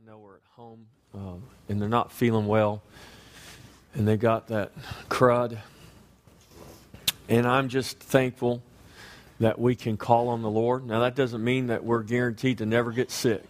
[0.00, 2.82] I know we're at home um, and they're not feeling well
[3.92, 4.72] and they got that
[5.10, 5.58] crud.
[7.28, 8.62] And I'm just thankful
[9.40, 10.86] that we can call on the Lord.
[10.86, 13.42] Now, that doesn't mean that we're guaranteed to never get sick.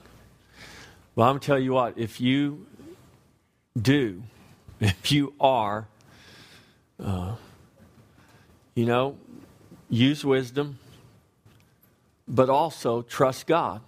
[1.15, 2.67] But I'm going to tell you what, if you
[3.81, 4.23] do,
[4.81, 5.87] if you are,
[6.99, 7.37] uh,
[8.75, 9.17] you know,
[9.89, 10.81] use wisdom,
[12.27, 13.83] but also trust God.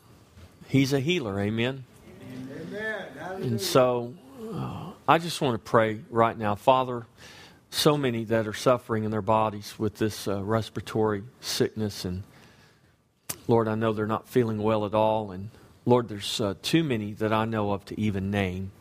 [0.69, 1.85] He's a healer, amen?
[3.37, 4.15] And so
[4.53, 6.55] uh, I just want to pray right now.
[6.55, 7.07] Father,
[7.71, 12.05] so many that are suffering in their bodies with this uh, respiratory sickness.
[12.05, 12.23] And
[13.49, 15.31] Lord, I know they're not feeling well at all.
[15.31, 15.51] And
[15.87, 18.73] Lord, there's uh, too many that I know of to even name.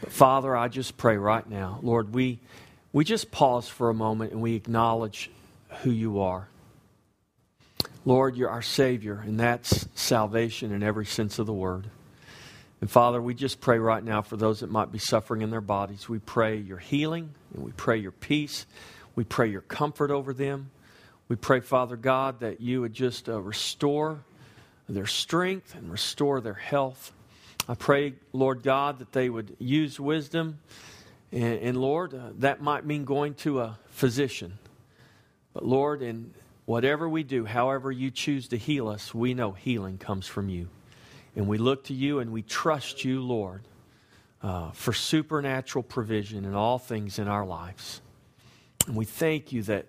[0.00, 1.78] But Father, I just pray right now.
[1.82, 2.40] Lord, we,
[2.92, 5.30] we just pause for a moment and we acknowledge
[5.82, 6.48] who you are.
[8.04, 11.86] Lord, you're our Savior, and that's salvation in every sense of the word.
[12.82, 15.60] And Father, we just pray right now for those that might be suffering in their
[15.60, 16.08] bodies.
[16.08, 18.66] We pray your healing, and we pray your peace.
[19.14, 20.72] We pray your comfort over them.
[21.28, 24.24] We pray, Father God, that you would just uh, restore
[24.88, 27.12] their strength and restore their health.
[27.68, 30.58] I pray, Lord God, that they would use wisdom.
[31.30, 34.58] And, and Lord, uh, that might mean going to a physician.
[35.54, 39.98] But Lord, in whatever we do, however you choose to heal us, we know healing
[39.98, 40.68] comes from you.
[41.34, 43.62] And we look to you and we trust you, Lord,
[44.42, 48.00] uh, for supernatural provision in all things in our lives.
[48.86, 49.86] And we thank you that,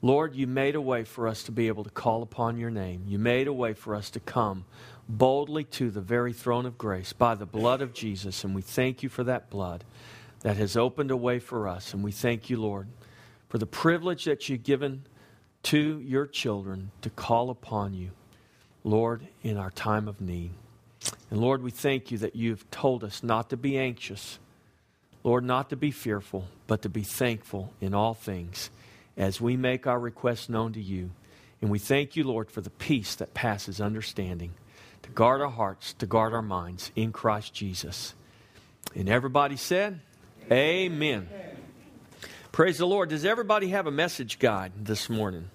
[0.00, 3.04] Lord, you made a way for us to be able to call upon your name.
[3.06, 4.64] You made a way for us to come
[5.08, 8.44] boldly to the very throne of grace by the blood of Jesus.
[8.44, 9.84] And we thank you for that blood
[10.40, 11.92] that has opened a way for us.
[11.92, 12.88] And we thank you, Lord,
[13.48, 15.04] for the privilege that you've given
[15.64, 18.10] to your children to call upon you,
[18.84, 20.52] Lord, in our time of need.
[21.30, 24.38] And Lord, we thank you that you've told us not to be anxious,
[25.24, 28.70] Lord, not to be fearful, but to be thankful in all things
[29.16, 31.10] as we make our requests known to you.
[31.60, 34.52] And we thank you, Lord, for the peace that passes understanding,
[35.02, 38.14] to guard our hearts, to guard our minds in Christ Jesus.
[38.94, 40.00] And everybody said,
[40.50, 41.28] Amen.
[41.32, 41.56] Amen.
[42.52, 43.08] Praise the Lord.
[43.08, 45.50] Does everybody have a message guide this morning?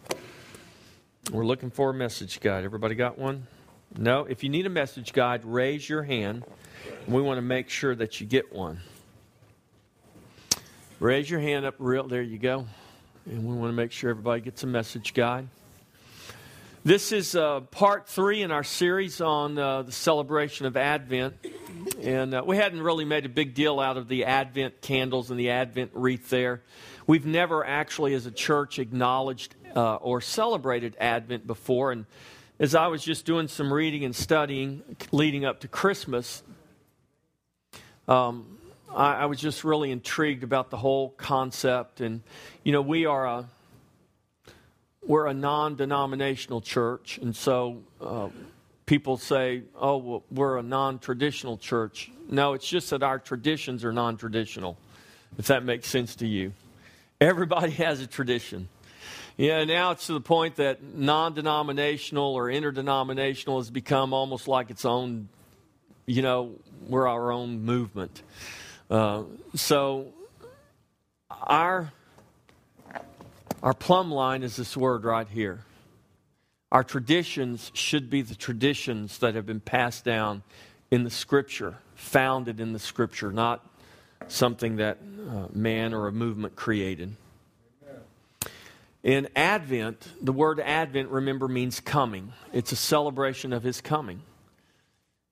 [1.32, 2.66] We're looking for a message guide.
[2.66, 3.48] Everybody got one?
[3.98, 6.46] No, if you need a message guide, raise your hand.
[7.08, 8.80] We want to make sure that you get one.
[11.00, 12.08] Raise your hand up real.
[12.08, 12.68] There you go.
[13.26, 15.48] And we want to make sure everybody gets a message guide.
[16.86, 21.36] This is uh, part three in our series on uh, the celebration of Advent.
[22.02, 25.40] And uh, we hadn't really made a big deal out of the Advent candles and
[25.40, 26.62] the Advent wreath there.
[27.08, 31.92] We've never actually, as a church, acknowledged uh, or celebrated Advent before.
[31.92, 32.06] And
[32.62, 36.44] as I was just doing some reading and studying leading up to Christmas,
[38.08, 38.60] um,
[38.94, 42.02] I, I, was just really intrigued about the whole concept.
[42.02, 42.22] And,
[42.64, 43.46] you know, we are a,
[45.04, 47.18] we're a non denominational church.
[47.18, 48.30] And so uh,
[48.86, 52.12] people say, oh, well, we're a non traditional church.
[52.30, 54.78] No, it's just that our traditions are non traditional,
[55.40, 56.54] if that makes sense to you.
[57.20, 58.70] Everybody has a tradition.
[59.38, 64.70] Yeah, now it's to the point that non denominational or interdenominational has become almost like
[64.70, 65.30] its own,
[66.06, 66.56] you know,
[66.88, 68.22] we're our own movement.
[68.90, 69.24] Uh,
[69.56, 70.14] so
[71.42, 71.92] our,
[73.64, 75.62] our plumb line is this word right here.
[76.72, 80.44] Our traditions should be the traditions that have been passed down
[80.90, 83.66] in the Scripture, founded in the Scripture, not
[84.28, 84.98] something that
[85.30, 87.16] uh, man or a movement created.
[89.04, 92.34] In Advent, the word Advent, remember, means coming.
[92.54, 94.22] It's a celebration of his coming.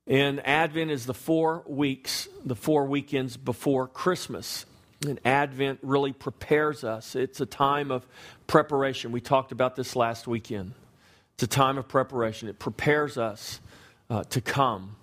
[0.08, 4.66] And Advent is the four weeks, the four weekends before Christmas.
[5.08, 7.16] And Advent really prepares us.
[7.16, 8.08] It's a time of
[8.48, 9.12] preparation.
[9.12, 10.74] We talked about this last weekend.
[11.36, 12.50] It's a time of preparation.
[12.50, 13.60] It prepares us
[14.10, 14.96] uh, to come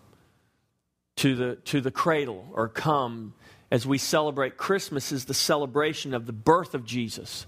[1.17, 3.33] to the, to the cradle or come
[3.71, 7.47] as we celebrate Christmas is the celebration of the birth of Jesus.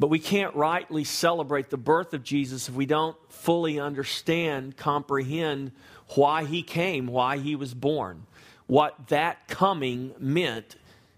[0.00, 5.72] But we can't rightly celebrate the birth of Jesus if we don't fully understand, comprehend
[6.14, 8.26] why he came, why he was born,
[8.66, 10.76] what that coming meant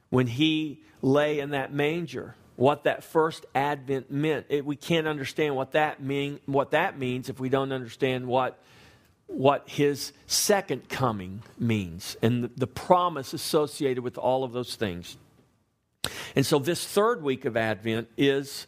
[0.08, 4.46] when he lay in that manger, what that first advent meant.
[4.48, 8.58] It, we can't understand what that mean, what that means if we don't understand what
[9.26, 15.16] what his second coming means and the, the promise associated with all of those things.
[16.34, 18.66] And so, this third week of Advent is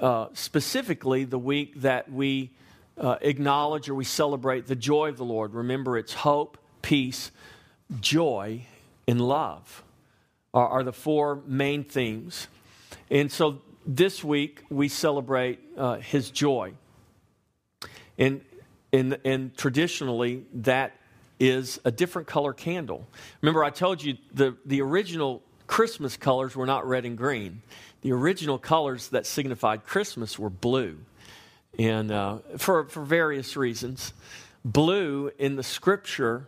[0.00, 2.50] uh, specifically the week that we
[2.98, 5.54] uh, acknowledge or we celebrate the joy of the Lord.
[5.54, 7.30] Remember, it's hope, peace,
[8.00, 8.66] joy,
[9.06, 9.82] and love
[10.52, 12.48] are, are the four main themes.
[13.10, 16.72] And so this week we celebrate uh, his joy.
[18.16, 18.40] And,
[18.92, 20.96] and, and traditionally, that
[21.40, 23.06] is a different color candle.
[23.42, 27.62] Remember, I told you the, the original Christmas colors were not red and green.
[28.02, 30.98] The original colors that signified Christmas were blue,
[31.78, 34.12] and uh, for, for various reasons.
[34.64, 36.46] Blue in the scripture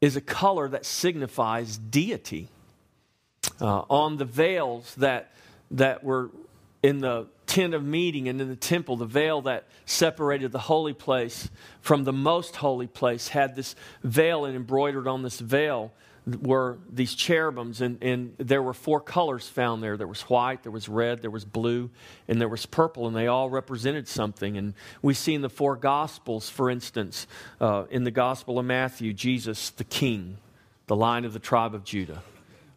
[0.00, 2.48] is a color that signifies deity.
[3.60, 5.32] Uh, on the veils that,
[5.70, 6.30] that were
[6.82, 10.94] in the tent of meeting and in the temple, the veil that separated the holy
[10.94, 11.50] place
[11.80, 15.92] from the most holy place had this veil, and embroidered on this veil
[16.36, 19.96] were these cherubims, and, and there were four colors found there.
[19.96, 21.90] There was white, there was red, there was blue,
[22.28, 24.56] and there was purple, and they all represented something.
[24.56, 27.26] And we see in the four Gospels, for instance,
[27.60, 30.38] uh, in the Gospel of Matthew, Jesus, the King,
[30.86, 32.22] the line of the tribe of Judah,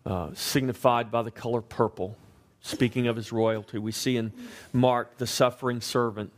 [0.06, 2.18] uh, signified by the color purple,
[2.62, 3.78] speaking of his royalty.
[3.78, 4.32] We see in
[4.72, 6.32] Mark, the suffering servant,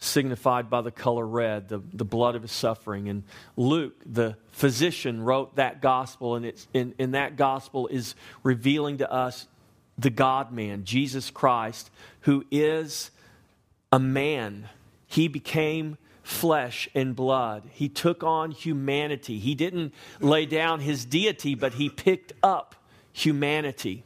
[0.00, 3.08] signified by the color red, the, the blood of his suffering.
[3.08, 3.22] And
[3.56, 9.46] Luke, the physician, wrote that gospel, and it's, in, that gospel is revealing to us
[9.98, 11.90] the God man, Jesus Christ,
[12.22, 13.10] who is
[13.92, 14.70] a man.
[15.06, 17.64] He became flesh and blood.
[17.70, 19.38] He took on humanity.
[19.38, 22.74] He didn't lay down his deity, but he picked up
[23.12, 24.04] humanity.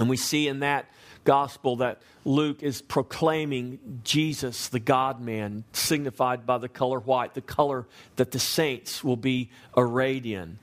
[0.00, 0.86] And we see in that
[1.24, 7.40] gospel that Luke is proclaiming Jesus, the God man, signified by the color white, the
[7.40, 7.86] color
[8.16, 10.58] that the saints will be arrayed in.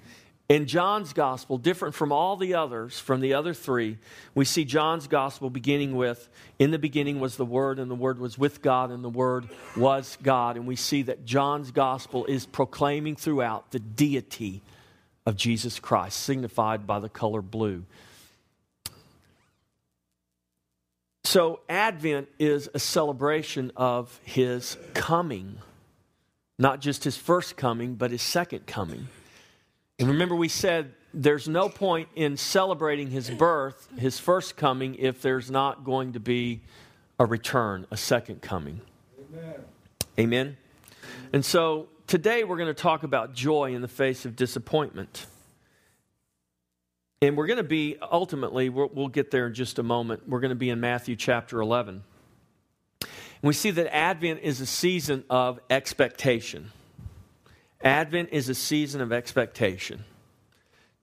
[0.50, 4.00] In John's gospel, different from all the others, from the other three,
[4.34, 6.28] we see John's gospel beginning with
[6.58, 9.48] In the beginning was the Word, and the Word was with God, and the Word
[9.78, 10.58] was God.
[10.58, 14.64] And we see that John's gospel is proclaiming throughout the deity
[15.24, 17.84] of Jesus Christ, signified by the color blue.
[21.30, 25.60] So, Advent is a celebration of his coming,
[26.58, 29.10] not just his first coming, but his second coming.
[30.00, 35.22] And remember, we said there's no point in celebrating his birth, his first coming, if
[35.22, 36.62] there's not going to be
[37.20, 38.82] a return, a second coming.
[39.32, 39.56] Amen.
[40.18, 40.58] Amen.
[41.32, 45.28] And so today we're going to talk about joy in the face of disappointment.
[47.22, 50.28] And we're going to be, ultimately, we'll, get there in just a moment.
[50.28, 52.04] We're going to be in Matthew chapter 11.
[53.02, 53.12] And
[53.42, 56.72] we see that Advent is a season of expectation.
[57.82, 60.06] Advent is a season of expectation.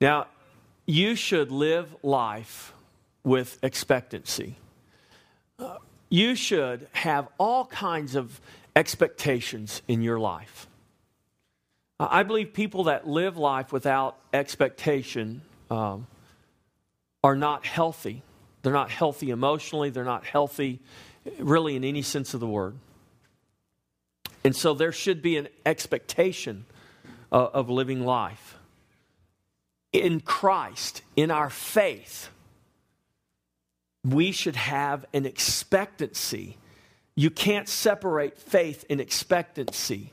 [0.01, 0.29] Now,
[0.87, 2.73] you should live life
[3.23, 4.57] with expectancy.
[5.59, 5.77] Uh,
[6.09, 8.41] you should have all kinds of
[8.75, 10.67] expectations in your life.
[12.01, 16.07] I believe people that live life without expectation um,
[17.23, 18.23] are not healthy.
[18.63, 20.81] They're not healthy emotionally, they're not healthy
[21.39, 22.77] really in any sense of the word.
[24.45, 26.67] And so there should be an expectation
[27.33, 28.59] of, of living life.
[29.93, 32.31] In Christ, in our faith,
[34.05, 36.59] we should have an expectancy.
[37.15, 40.13] You can't separate faith and expectancy.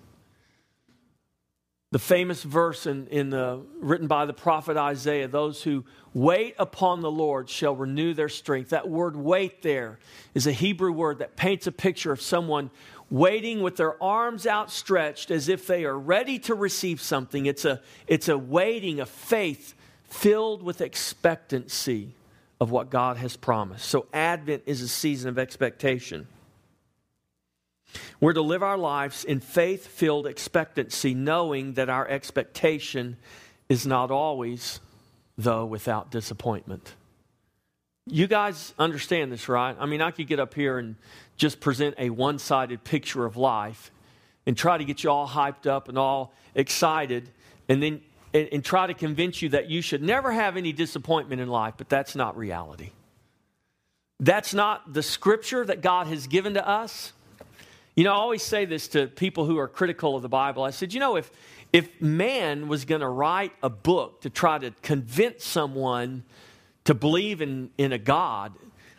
[1.93, 7.01] The famous verse in, in the, written by the prophet Isaiah those who wait upon
[7.01, 8.71] the Lord shall renew their strength.
[8.71, 9.99] That word wait there
[10.33, 12.71] is a Hebrew word that paints a picture of someone
[13.11, 17.45] waiting with their arms outstretched as if they are ready to receive something.
[17.45, 22.15] It's a, it's a waiting, a faith filled with expectancy
[22.59, 23.85] of what God has promised.
[23.85, 26.27] So, Advent is a season of expectation.
[28.19, 33.17] We're to live our lives in faith filled expectancy, knowing that our expectation
[33.69, 34.79] is not always,
[35.37, 36.95] though, without disappointment.
[38.05, 39.75] You guys understand this, right?
[39.79, 40.95] I mean, I could get up here and
[41.37, 43.91] just present a one sided picture of life
[44.45, 47.29] and try to get you all hyped up and all excited
[47.69, 48.01] and then
[48.33, 51.75] and, and, try to convince you that you should never have any disappointment in life,
[51.77, 52.89] but that's not reality.
[54.19, 57.13] That's not the scripture that God has given to us.
[57.95, 60.63] You know, I always say this to people who are critical of the Bible.
[60.63, 61.31] I said, you know, if,
[61.71, 66.23] if man was going to write a book to try to convince someone
[66.85, 68.53] to believe in, in a God,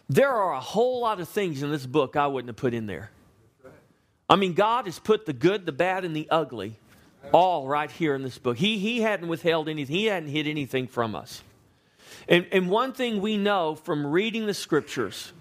[0.08, 2.86] there are a whole lot of things in this book I wouldn't have put in
[2.86, 3.10] there.
[4.28, 6.76] I mean, God has put the good, the bad, and the ugly
[7.32, 8.56] all right here in this book.
[8.56, 11.42] He, he hadn't withheld anything, He hadn't hid anything from us.
[12.28, 15.32] And, and one thing we know from reading the scriptures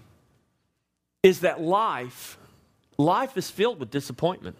[1.22, 2.36] is that life
[2.96, 4.56] life is filled with disappointment.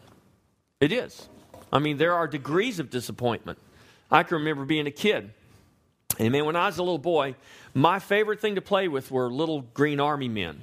[0.80, 1.28] It is.
[1.72, 3.58] I mean, there are degrees of disappointment.
[4.10, 5.32] I can remember being a kid.
[6.18, 7.34] And man, when I was a little boy,
[7.74, 10.62] my favorite thing to play with were little green army men.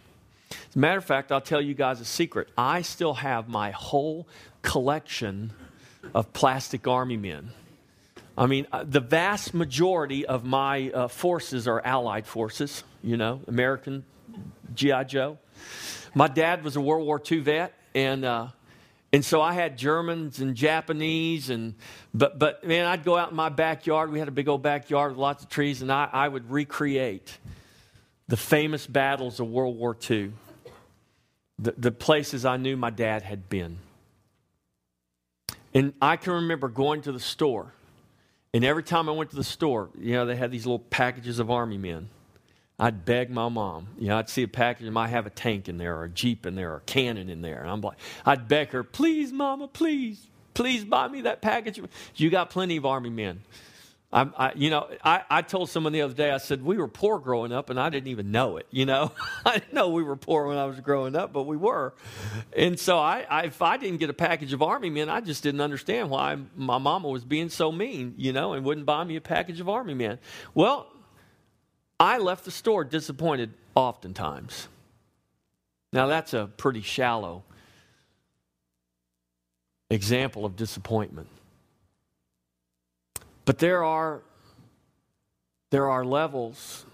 [0.52, 2.50] As a matter of fact, I'll tell you guys a secret.
[2.58, 4.28] I still have my whole
[4.62, 5.52] collection
[6.14, 7.52] of plastic army men.
[8.38, 13.42] I mean, uh, the vast majority of my uh, forces are Allied forces, you know,
[13.48, 14.06] American
[14.74, 15.04] G.I.
[15.04, 15.38] Joe.
[16.14, 18.48] My dad was a World War II vet, and uh,
[19.14, 21.76] and so I had Germans and Japanese, and
[22.14, 24.12] but but man, I'd go out in my backyard.
[24.12, 27.38] We had a big old backyard with lots of trees, and I, I would recreate
[28.28, 30.32] the famous battles of World War II,
[31.60, 33.80] the, the places I knew my dad had been.
[35.74, 37.74] And I can remember going to the store,
[38.54, 41.40] and every time I went to the store, you know, they had these little packages
[41.40, 42.10] of army men.
[42.82, 43.90] I'd beg my mom.
[44.00, 46.10] You know, I'd see a package and might have a tank in there or a
[46.10, 47.62] Jeep in there or a cannon in there.
[47.62, 51.80] And I'm like, I'd beg her, please, mama, please, please buy me that package.
[52.16, 53.42] You got plenty of army men.
[54.12, 56.88] I, I, you know, I, I told someone the other day, I said, we were
[56.88, 58.66] poor growing up and I didn't even know it.
[58.72, 59.12] You know,
[59.46, 61.94] I didn't know we were poor when I was growing up, but we were.
[62.58, 65.44] And so I, I, if I didn't get a package of army men, I just
[65.44, 69.18] didn't understand why my mama was being so mean, you know, and wouldn't buy me
[69.18, 70.18] a package of army men.
[70.56, 70.91] Well,
[72.02, 74.68] I left the store disappointed oftentimes.
[75.94, 77.44] Now, that's a pretty shallow
[79.92, 81.28] example of disappointment.
[83.46, 84.24] But there are,
[85.70, 86.88] there are levels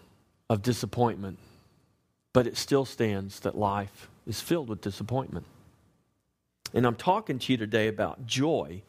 [0.50, 1.40] of disappointment,
[2.34, 5.46] but it still stands that life is filled with disappointment.
[6.74, 8.82] And I'm talking to you today about joy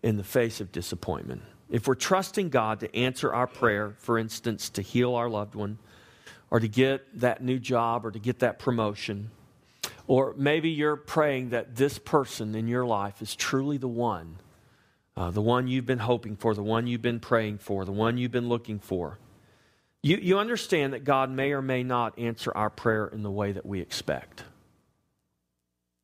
[0.00, 1.42] in the face of disappointment.
[1.70, 5.78] If we're trusting God to answer our prayer, for instance, to heal our loved one,
[6.50, 9.30] or to get that new job, or to get that promotion,
[10.06, 14.36] or maybe you're praying that this person in your life is truly the one,
[15.16, 18.16] uh, the one you've been hoping for, the one you've been praying for, the one
[18.16, 19.18] you've been looking for.
[20.02, 23.50] You, you understand that God may or may not answer our prayer in the way
[23.50, 24.44] that we expect.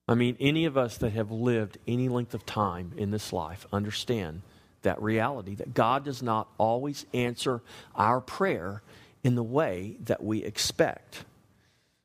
[0.09, 3.64] I mean, any of us that have lived any length of time in this life
[3.73, 4.42] understand
[4.82, 7.62] that reality that God does not always answer
[7.94, 8.82] our prayer
[9.24, 11.24] in the way that we expect.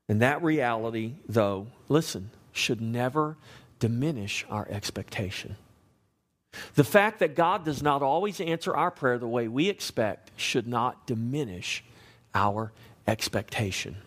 [0.10, 3.38] And that reality, though, listen, should never
[3.80, 5.58] diminish our expectation.
[6.76, 10.68] The fact that God does not always answer our prayer the way we expect should
[10.68, 11.84] not diminish
[12.34, 12.72] our
[13.08, 13.98] expectation.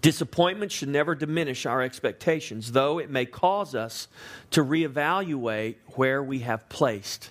[0.00, 4.06] Disappointment should never diminish our expectations, though it may cause us
[4.50, 7.30] to reevaluate where we have placed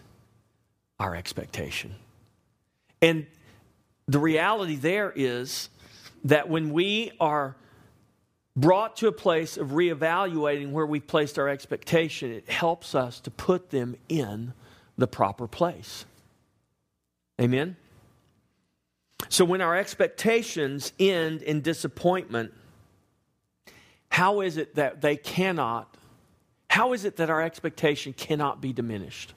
[1.02, 1.96] our expectation.
[3.02, 3.26] And
[4.08, 5.70] the reality there is
[6.26, 7.56] that when we are
[8.56, 13.32] brought to a place of reevaluating where we've placed our expectation, it helps us to
[13.32, 14.54] put them in
[14.96, 16.06] the proper place.
[17.42, 17.76] Amen?
[19.28, 22.54] So when our expectations end in disappointment,
[24.10, 25.98] how is it that they cannot,
[26.70, 29.34] how is it that our expectation cannot be diminished?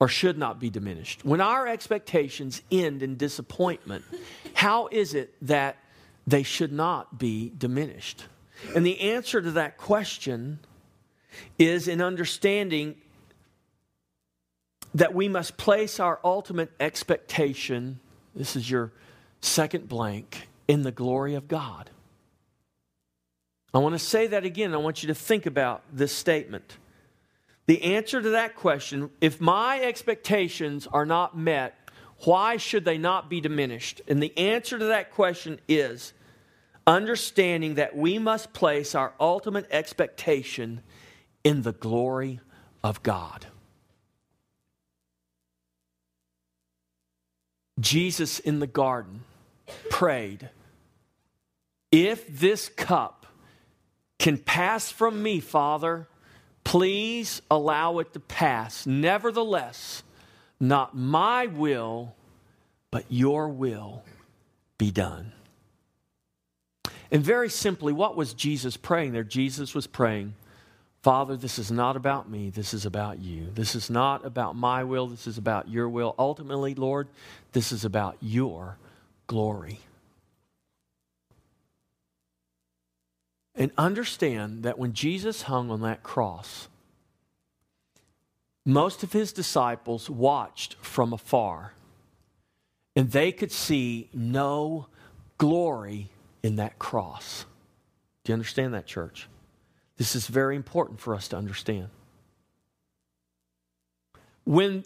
[0.00, 1.24] Or should not be diminished.
[1.24, 4.04] When our expectations end in disappointment,
[4.54, 5.76] how is it that
[6.26, 8.26] they should not be diminished?
[8.74, 10.60] And the answer to that question
[11.58, 12.96] is in understanding
[14.94, 18.00] that we must place our ultimate expectation,
[18.34, 18.92] this is your
[19.40, 21.90] second blank, in the glory of God.
[23.72, 24.74] I want to say that again.
[24.74, 26.78] I want you to think about this statement.
[27.68, 31.90] The answer to that question, if my expectations are not met,
[32.24, 34.00] why should they not be diminished?
[34.08, 36.14] And the answer to that question is
[36.86, 40.80] understanding that we must place our ultimate expectation
[41.44, 42.40] in the glory
[42.82, 43.46] of God.
[47.78, 49.24] Jesus in the garden
[49.90, 50.48] prayed,
[51.92, 53.26] If this cup
[54.18, 56.08] can pass from me, Father,
[56.68, 58.86] Please allow it to pass.
[58.86, 60.02] Nevertheless,
[60.60, 62.14] not my will,
[62.90, 64.02] but your will
[64.76, 65.32] be done.
[67.10, 69.24] And very simply, what was Jesus praying there?
[69.24, 70.34] Jesus was praying,
[71.02, 73.46] Father, this is not about me, this is about you.
[73.54, 76.14] This is not about my will, this is about your will.
[76.18, 77.08] Ultimately, Lord,
[77.52, 78.76] this is about your
[79.26, 79.80] glory.
[83.58, 86.68] And understand that when Jesus hung on that cross,
[88.64, 91.72] most of his disciples watched from afar,
[92.94, 94.86] and they could see no
[95.38, 96.08] glory
[96.44, 97.46] in that cross.
[98.22, 99.28] Do you understand that, church?
[99.96, 101.88] This is very important for us to understand.
[104.44, 104.84] When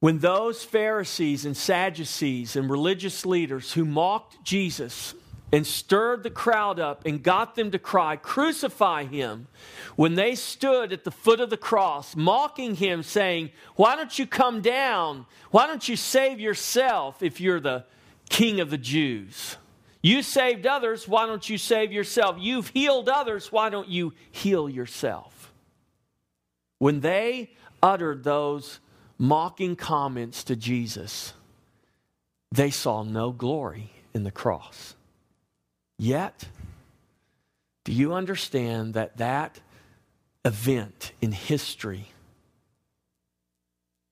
[0.00, 5.14] when those Pharisees and Sadducees and religious leaders who mocked Jesus
[5.52, 9.48] and stirred the crowd up and got them to cry, Crucify him,
[9.96, 14.26] when they stood at the foot of the cross, mocking him, saying, Why don't you
[14.26, 15.26] come down?
[15.50, 17.84] Why don't you save yourself if you're the
[18.30, 19.56] king of the Jews?
[20.02, 22.36] You saved others, why don't you save yourself?
[22.40, 25.52] You've healed others, why don't you heal yourself?
[26.78, 28.80] When they uttered those
[29.18, 31.34] mocking comments to Jesus,
[32.50, 34.96] they saw no glory in the cross.
[36.02, 36.48] Yet,
[37.84, 39.60] do you understand that that
[40.44, 42.08] event in history,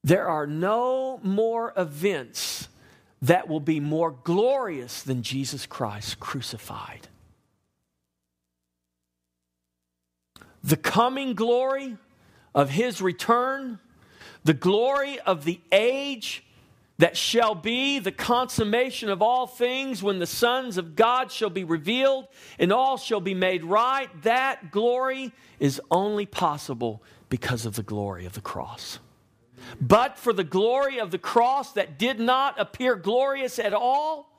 [0.05, 2.69] there are no more events
[3.21, 7.09] that will be more glorious than Jesus Christ crucified?
[10.63, 11.97] The coming glory
[12.55, 13.81] of his return
[14.45, 16.45] the glory of the age
[17.01, 21.65] that shall be the consummation of all things when the sons of God shall be
[21.65, 22.29] revealed
[22.59, 24.09] and all shall be made right.
[24.23, 28.99] That glory is only possible because of the glory of the cross.
[29.81, 34.31] But for the glory of the cross that did not appear glorious at all,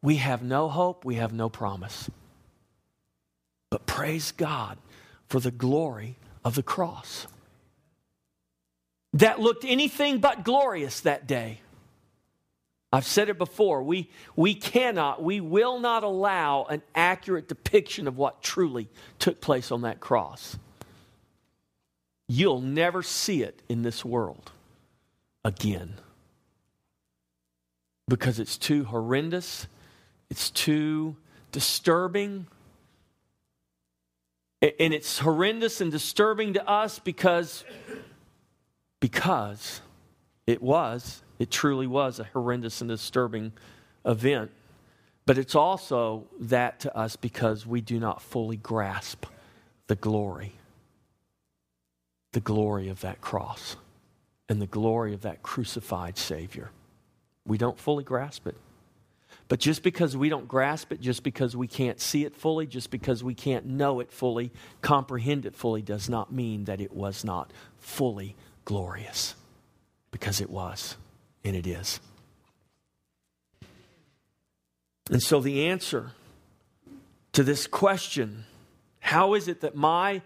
[0.00, 2.08] we have no hope, we have no promise.
[3.70, 4.78] But praise God
[5.28, 7.26] for the glory of the cross
[9.14, 11.61] that looked anything but glorious that day.
[12.92, 13.82] I've said it before.
[13.82, 19.72] We, we cannot, we will not allow an accurate depiction of what truly took place
[19.72, 20.58] on that cross.
[22.28, 24.52] You'll never see it in this world
[25.44, 25.94] again
[28.08, 29.66] because it's too horrendous,
[30.28, 31.16] it's too
[31.50, 32.46] disturbing.
[34.60, 37.64] And it's horrendous and disturbing to us because
[39.00, 39.80] because
[40.46, 43.50] it was, it truly was a horrendous and disturbing
[44.06, 44.52] event.
[45.26, 49.26] But it's also that to us because we do not fully grasp
[49.88, 50.52] the glory,
[52.30, 53.74] the glory of that cross
[54.48, 56.70] and the glory of that crucified Savior.
[57.44, 58.56] We don't fully grasp it.
[59.48, 62.92] But just because we don't grasp it, just because we can't see it fully, just
[62.92, 67.24] because we can't know it fully, comprehend it fully, does not mean that it was
[67.24, 69.34] not fully glorious
[70.12, 70.96] because it was
[71.44, 72.00] and it is.
[75.10, 76.12] And so the answer
[77.32, 78.44] to this question
[79.00, 80.22] how is it that my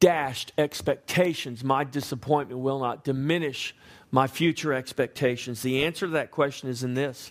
[0.00, 3.76] dashed expectations, my disappointment will not diminish
[4.10, 5.60] my future expectations?
[5.60, 7.30] The answer to that question is in this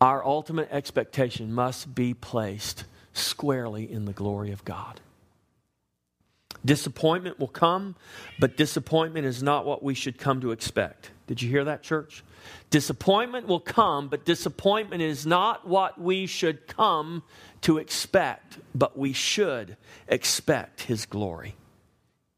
[0.00, 5.00] our ultimate expectation must be placed squarely in the glory of God.
[6.64, 7.94] Disappointment will come,
[8.38, 11.10] but disappointment is not what we should come to expect.
[11.26, 12.24] Did you hear that, church?
[12.70, 17.22] Disappointment will come, but disappointment is not what we should come
[17.62, 19.76] to expect, but we should
[20.08, 21.54] expect His glory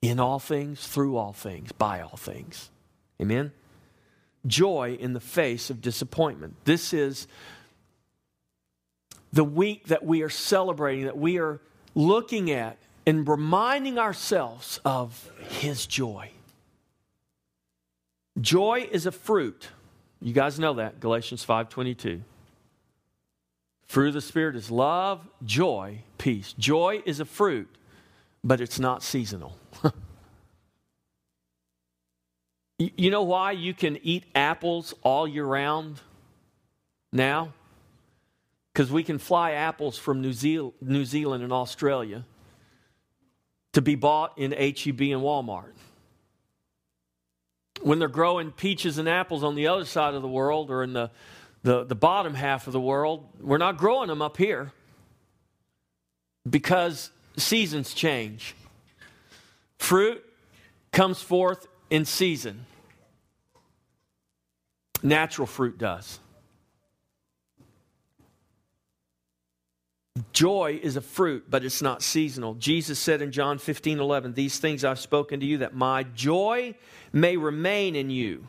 [0.03, 2.71] in all things, through all things, by all things.
[3.21, 3.53] Amen?
[4.47, 6.55] Joy in the face of disappointment.
[6.65, 7.27] This is
[9.33, 11.61] the week that we are celebrating, that we are
[11.95, 16.31] looking at and reminding ourselves of his joy.
[18.41, 19.69] Joy is a fruit.
[20.21, 22.23] You guys know that, Galatians 5:22.
[23.87, 26.53] Fruit of the spirit is love, joy, peace.
[26.59, 27.69] Joy is a fruit,
[28.43, 29.57] but it's not seasonal.
[32.79, 36.01] you know why you can eat apples all year round
[37.13, 37.53] now?
[38.73, 42.25] Because we can fly apples from New, New Zealand and Australia
[43.77, 45.75] to be bought in HEB and Walmart.
[47.83, 50.95] When they're growing peaches and apples on the other side of the world or in
[50.95, 51.11] the,
[51.63, 54.73] the, the bottom half of the world, we're not growing them up here
[56.49, 58.55] because seasons change.
[59.77, 60.25] Fruit
[60.91, 62.65] comes forth in season.
[65.03, 66.19] Natural fruit does.
[70.33, 72.55] Joy is a fruit, but it's not seasonal.
[72.55, 76.75] Jesus said in John 15, 11, These things I've spoken to you, that my joy
[77.13, 78.47] may remain in you.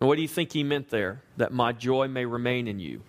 [0.00, 1.22] And what do you think he meant there?
[1.36, 3.02] That my joy may remain in you.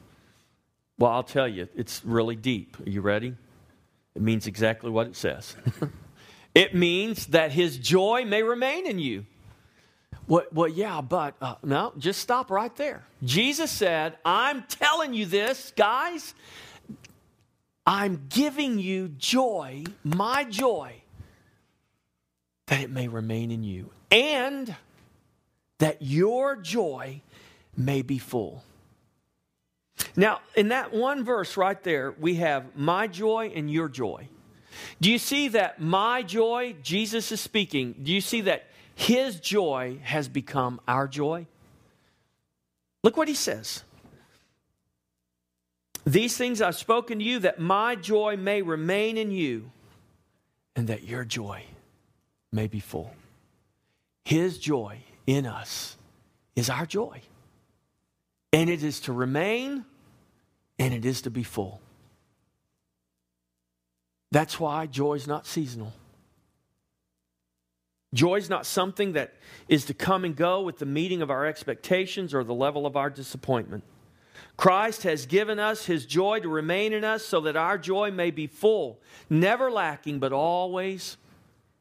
[0.97, 2.77] Well, I'll tell you, it's really deep.
[2.85, 3.35] Are you ready?
[4.15, 5.55] It means exactly what it says.
[6.55, 9.25] it means that his joy may remain in you.
[10.27, 13.03] Well, well yeah, but uh, no, just stop right there.
[13.23, 16.33] Jesus said, I'm telling you this, guys,
[17.85, 20.95] I'm giving you joy, my joy,
[22.67, 23.91] that it may remain in you.
[24.11, 24.75] And
[25.79, 27.21] that your joy
[27.77, 28.63] may be full.
[30.15, 34.29] Now, in that one verse right there, we have my joy and your joy.
[34.99, 39.99] Do you see that my joy, Jesus is speaking, do you see that his joy
[40.03, 41.47] has become our joy?
[43.03, 43.83] Look what he says.
[46.05, 49.71] These things I've spoken to you that my joy may remain in you
[50.75, 51.63] and that your joy
[52.51, 53.13] may be full.
[54.23, 55.97] His joy in us
[56.55, 57.21] is our joy.
[58.53, 59.83] And it is to remain
[60.77, 61.81] and it is to be full.
[64.31, 65.93] That's why joy is not seasonal.
[68.13, 69.33] Joy is not something that
[69.67, 72.95] is to come and go with the meeting of our expectations or the level of
[72.95, 73.83] our disappointment.
[74.57, 78.31] Christ has given us his joy to remain in us so that our joy may
[78.31, 81.17] be full, never lacking, but always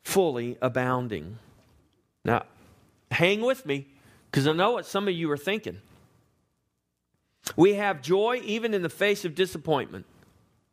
[0.02, 1.38] fully abounding.
[2.24, 2.44] Now,
[3.10, 3.86] hang with me
[4.30, 5.80] because I know what some of you are thinking.
[7.56, 10.06] We have joy even in the face of disappointment.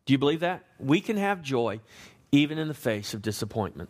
[0.06, 0.64] Do you believe that?
[0.80, 1.82] We can have joy
[2.32, 3.90] even in the face of disappointment.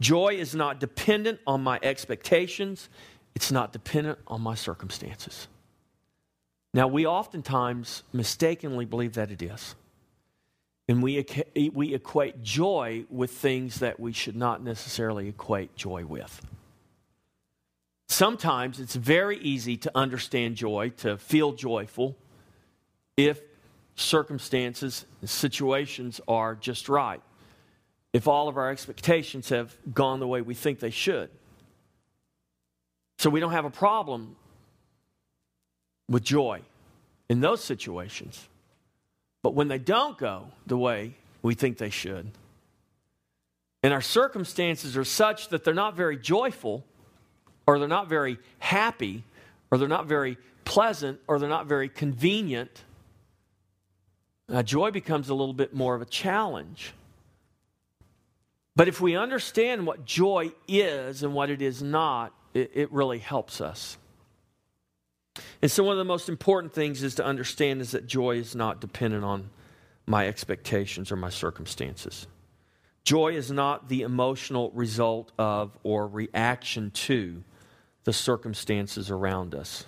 [0.00, 2.88] Joy is not dependent on my expectations,
[3.34, 5.48] it's not dependent on my circumstances.
[6.72, 9.74] Now, we oftentimes mistakenly believe that it is.
[10.88, 11.24] And we,
[11.72, 16.40] we equate joy with things that we should not necessarily equate joy with.
[18.08, 22.16] Sometimes it's very easy to understand joy, to feel joyful,
[23.16, 23.40] if
[23.94, 27.22] circumstances, and situations are just right.
[28.12, 31.30] If all of our expectations have gone the way we think they should.
[33.18, 34.34] So we don't have a problem
[36.10, 36.60] with joy
[37.30, 38.48] in those situations.
[39.42, 42.30] But when they don't go the way we think they should,
[43.82, 46.84] and our circumstances are such that they're not very joyful,
[47.66, 49.24] or they're not very happy,
[49.70, 52.84] or they're not very pleasant, or they're not very convenient,
[54.52, 56.92] uh, joy becomes a little bit more of a challenge.
[58.76, 63.18] But if we understand what joy is and what it is not, it, it really
[63.18, 63.96] helps us.
[65.62, 68.54] And so, one of the most important things is to understand is that joy is
[68.54, 69.50] not dependent on
[70.06, 72.26] my expectations or my circumstances.
[73.04, 77.42] Joy is not the emotional result of or reaction to
[78.04, 79.84] the circumstances around us.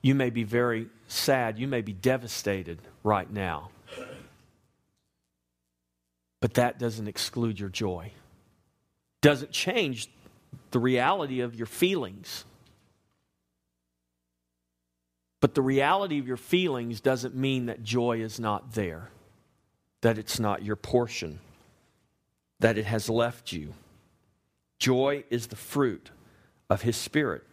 [0.00, 3.70] You may be very sad, you may be devastated right now,
[6.40, 8.12] but that doesn't exclude your joy,
[9.20, 10.08] doesn't change
[10.70, 12.44] the reality of your feelings.
[15.40, 19.10] But the reality of your feelings doesn't mean that joy is not there,
[20.00, 21.38] that it's not your portion,
[22.60, 23.74] that it has left you.
[24.78, 26.10] Joy is the fruit
[26.68, 27.44] of His Spirit.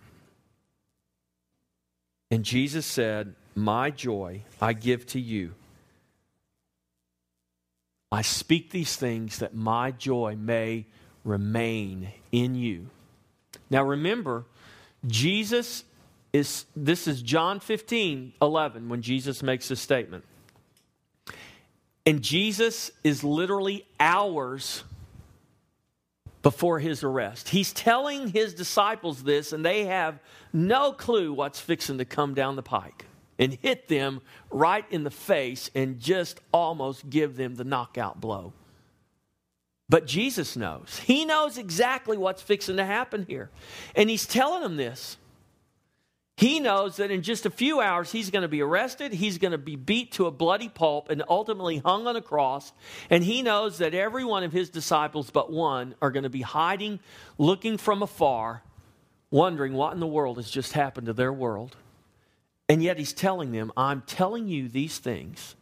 [2.32, 5.54] And Jesus said, My joy I give to you.
[8.12, 10.86] I speak these things that my joy may
[11.24, 12.88] remain in you.
[13.69, 14.45] Now remember,
[15.06, 15.84] Jesus
[16.36, 20.26] is this is John 15, 11, when Jesus makes this statement.
[22.06, 24.84] And Jesus is literally hours
[26.41, 27.50] before his arrest.
[27.50, 30.19] He's telling his disciples this, and they have
[30.52, 33.06] no clue what's fixing to come down the pike
[33.39, 34.21] and hit them
[34.52, 38.52] right in the face and just almost give them the knockout blow.
[39.88, 41.00] But Jesus knows.
[41.06, 43.50] He knows exactly what's fixing to happen here.
[43.95, 45.17] And he's telling them this.
[46.38, 49.54] He knows that in just a few hours he's going to be arrested, he's going
[49.54, 52.74] to be beat to a bloody pulp, and ultimately hung on a cross.
[53.10, 56.41] And he knows that every one of his disciples but one are going to be
[56.41, 57.00] hiding,
[57.38, 58.63] looking from afar,
[59.32, 61.78] wondering what in the world has just happened to their world.
[62.67, 65.56] And yet he's telling them, I'm telling you these things.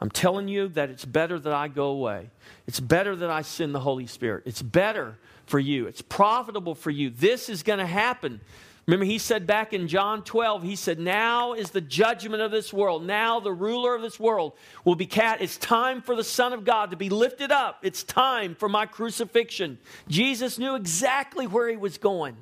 [0.00, 2.30] I'm telling you that it's better that I go away.
[2.66, 4.44] It's better that I send the Holy Spirit.
[4.46, 5.86] It's better for you.
[5.86, 7.10] It's profitable for you.
[7.10, 8.40] This is going to happen
[8.86, 12.72] Remember, he said back in John 12, he said, Now is the judgment of this
[12.72, 13.04] world.
[13.04, 15.40] Now the ruler of this world will be cat.
[15.40, 17.78] It's time for the Son of God to be lifted up.
[17.82, 19.78] It's time for my crucifixion.
[20.08, 22.36] Jesus knew exactly where he was going.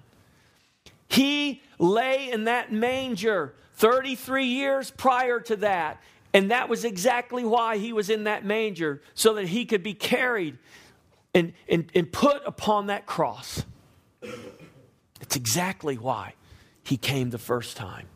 [1.08, 6.00] He lay in that manger 33 years prior to that.
[6.34, 9.94] And that was exactly why he was in that manger, so that he could be
[9.94, 10.58] carried
[11.34, 13.64] and, and, and put upon that cross.
[15.28, 16.32] It's exactly why
[16.82, 18.06] he came the first time.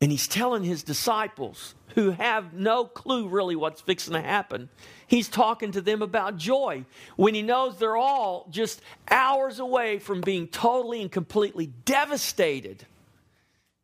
[0.00, 4.70] And he's telling his disciples, who have no clue really what's fixing to happen,
[5.06, 10.22] he's talking to them about joy when he knows they're all just hours away from
[10.22, 12.86] being totally and completely devastated.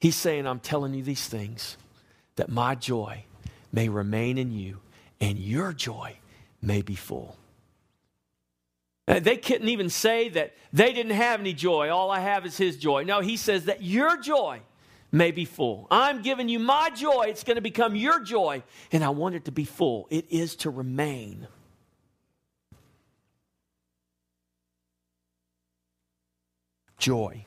[0.00, 1.76] He's saying, I'm telling you these things
[2.36, 3.26] that my joy
[3.72, 4.78] may remain in you
[5.20, 6.16] and your joy
[6.62, 7.36] may be full.
[9.06, 11.90] Uh, they couldn't even say that they didn't have any joy.
[11.90, 13.04] All I have is his joy.
[13.04, 14.60] No, he says that your joy
[15.12, 15.86] may be full.
[15.90, 17.26] I'm giving you my joy.
[17.28, 18.62] It's going to become your joy,
[18.92, 20.06] and I want it to be full.
[20.10, 21.46] It is to remain.
[26.98, 27.44] Joy.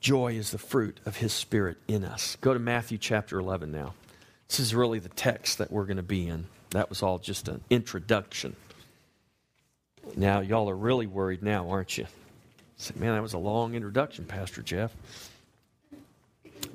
[0.00, 2.36] Joy is the fruit of his spirit in us.
[2.40, 3.94] Go to Matthew chapter 11 now.
[4.46, 6.46] This is really the text that we're going to be in.
[6.70, 8.54] That was all just an introduction.
[10.14, 12.06] Now, y'all are really worried now, aren't you?
[12.76, 14.94] Say, man, that was a long introduction, Pastor Jeff.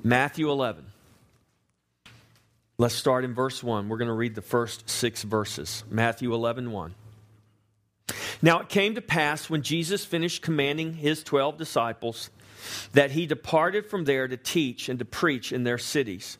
[0.02, 0.84] Matthew 11.
[2.78, 3.88] Let's start in verse 1.
[3.88, 5.84] We're going to read the first six verses.
[5.88, 6.94] Matthew 11, 1.
[8.42, 12.30] Now it came to pass when Jesus finished commanding his 12 disciples
[12.92, 16.38] that he departed from there to teach and to preach in their cities.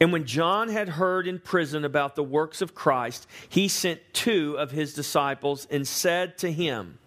[0.00, 4.56] And when John had heard in prison about the works of Christ, he sent two
[4.58, 6.98] of his disciples and said to him,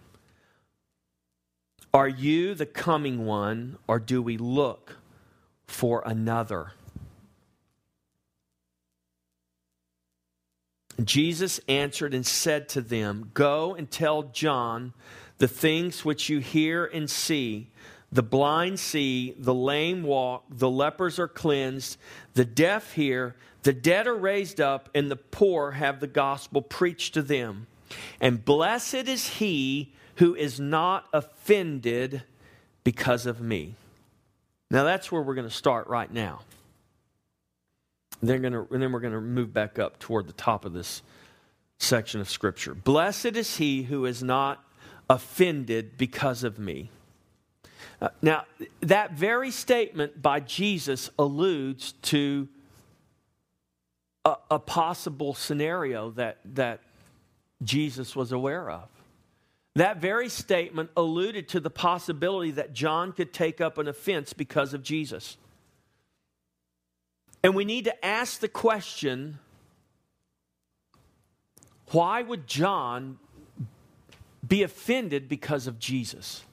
[1.92, 4.96] Are you the coming one, or do we look
[5.70, 6.72] for another.
[11.02, 14.92] Jesus answered and said to them, Go and tell John
[15.38, 17.70] the things which you hear and see.
[18.12, 21.96] The blind see, the lame walk, the lepers are cleansed,
[22.34, 27.14] the deaf hear, the dead are raised up, and the poor have the gospel preached
[27.14, 27.66] to them.
[28.20, 32.22] And blessed is he who is not offended
[32.82, 33.74] because of me.
[34.70, 36.40] Now that's where we're going to start right now.
[38.22, 40.72] They're going to, and then we're going to move back up toward the top of
[40.72, 41.02] this
[41.78, 42.74] section of Scripture.
[42.74, 44.62] Blessed is he who is not
[45.08, 46.90] offended because of me.
[48.00, 48.44] Uh, now,
[48.80, 52.48] that very statement by Jesus alludes to
[54.24, 56.80] a, a possible scenario that, that
[57.62, 58.88] Jesus was aware of.
[59.74, 64.74] That very statement alluded to the possibility that John could take up an offense because
[64.74, 65.36] of Jesus.
[67.42, 69.38] And we need to ask the question
[71.92, 73.18] why would John
[74.46, 76.44] be offended because of Jesus?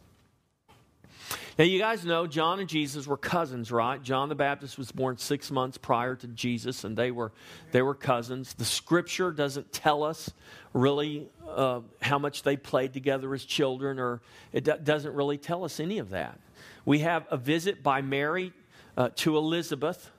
[1.58, 4.02] Now, you guys know John and Jesus were cousins, right?
[4.04, 7.32] John the Baptist was born six months prior to Jesus, and they were,
[7.72, 8.54] they were cousins.
[8.54, 10.32] The scripture doesn't tell us
[10.74, 14.22] really uh, how much they played together as children, or
[14.54, 16.40] it do- doesn't really tell us any of that.
[16.86, 18.54] We have a visit by Mary
[18.96, 20.12] uh, to Elizabeth,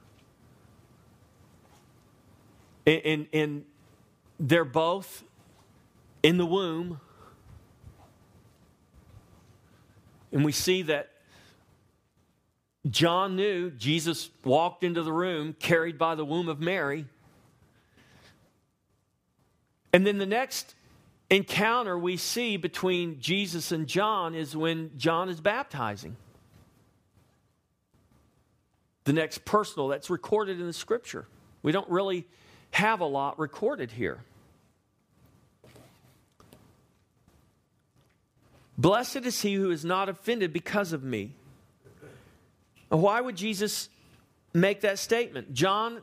[2.85, 3.65] and, and, and
[4.41, 5.23] they're both
[6.25, 7.01] in the womb.
[10.33, 11.13] And we see that
[12.91, 17.07] John knew Jesus walked into the room carried by the womb of Mary.
[19.93, 20.75] And then the next
[21.31, 26.17] encounter we see between Jesus and John is when John is baptizing.
[29.05, 31.27] The next personal that's recorded in the scripture.
[31.63, 32.27] We don't really
[32.71, 34.23] have a lot recorded here.
[38.77, 41.33] Blessed is he who is not offended because of me.
[42.89, 43.89] Why would Jesus
[44.55, 45.53] make that statement?
[45.53, 46.03] John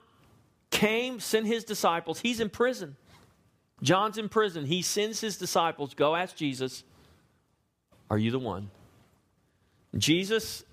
[0.70, 2.20] came, sent his disciples.
[2.20, 2.96] He's in prison.
[3.82, 4.66] John's in prison.
[4.66, 6.84] He sends his disciples, go ask Jesus,
[8.10, 8.70] Are you the one?
[9.98, 10.64] Jesus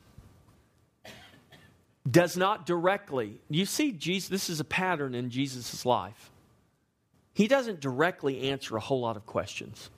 [2.10, 6.30] does not directly, you see, Jesus, this is a pattern in Jesus' life.
[7.32, 9.88] He doesn't directly answer a whole lot of questions.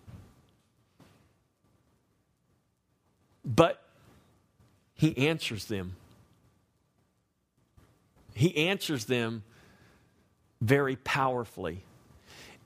[3.45, 3.83] But
[4.95, 5.97] he answers them
[8.35, 9.43] he answers them
[10.61, 11.85] very powerfully.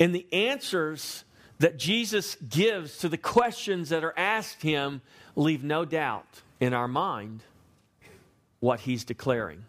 [0.00, 1.24] And the answers
[1.58, 5.00] that Jesus gives to the questions that are asked him
[5.36, 7.42] leave no doubt in our mind
[8.60, 9.64] what he's declaring.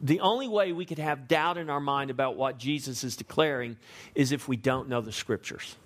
[0.00, 3.76] The only way we could have doubt in our mind about what Jesus is declaring
[4.14, 5.76] is if we don't know the scriptures.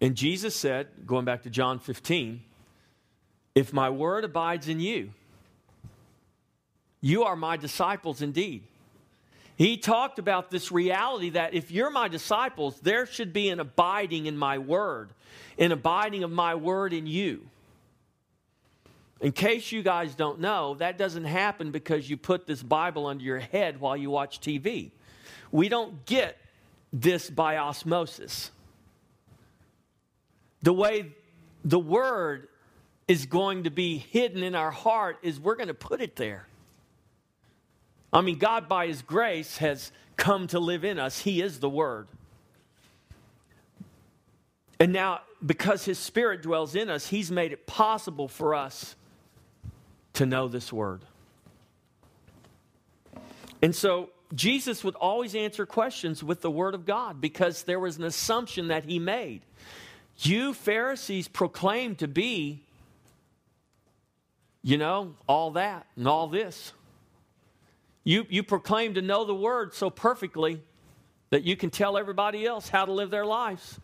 [0.00, 2.40] And Jesus said, going back to John 15,
[3.54, 5.10] if my word abides in you,
[7.00, 8.64] you are my disciples indeed.
[9.56, 14.26] He talked about this reality that if you're my disciples, there should be an abiding
[14.26, 15.10] in my word,
[15.58, 17.46] an abiding of my word in you.
[19.20, 23.22] In case you guys don't know, that doesn't happen because you put this Bible under
[23.22, 24.92] your head while you watch TV.
[25.52, 26.38] We don't get
[26.90, 28.50] this by osmosis.
[30.62, 31.14] The way
[31.64, 32.48] the Word
[33.08, 36.46] is going to be hidden in our heart is we're going to put it there.
[38.12, 41.20] I mean, God, by His grace, has come to live in us.
[41.20, 42.08] He is the Word.
[44.78, 48.96] And now, because His Spirit dwells in us, He's made it possible for us
[50.14, 51.02] to know this Word.
[53.62, 57.96] And so, Jesus would always answer questions with the Word of God because there was
[57.96, 59.42] an assumption that He made.
[60.18, 62.62] You Pharisees proclaim to be,
[64.62, 66.72] you know, all that and all this.
[68.04, 70.62] You, you proclaim to know the word so perfectly
[71.30, 73.78] that you can tell everybody else how to live their lives.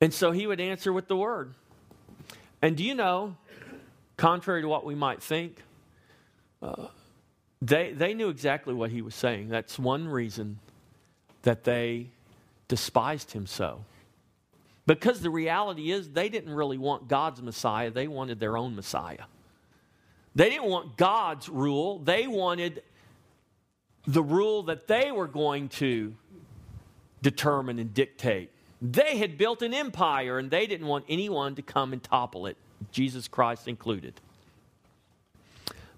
[0.00, 1.54] And so he would answer with the word.
[2.60, 3.36] And do you know,
[4.16, 5.62] contrary to what we might think,
[6.62, 6.88] uh,
[7.62, 9.48] they, they knew exactly what he was saying.
[9.48, 10.58] That's one reason
[11.42, 12.08] that they
[12.68, 13.84] despised him so.
[14.86, 19.24] Because the reality is, they didn't really want God's Messiah, they wanted their own Messiah.
[20.36, 22.82] They didn't want God's rule, they wanted
[24.06, 26.14] the rule that they were going to
[27.22, 28.50] determine and dictate.
[28.80, 32.58] They had built an empire and they didn't want anyone to come and topple it,
[32.92, 34.20] Jesus Christ included.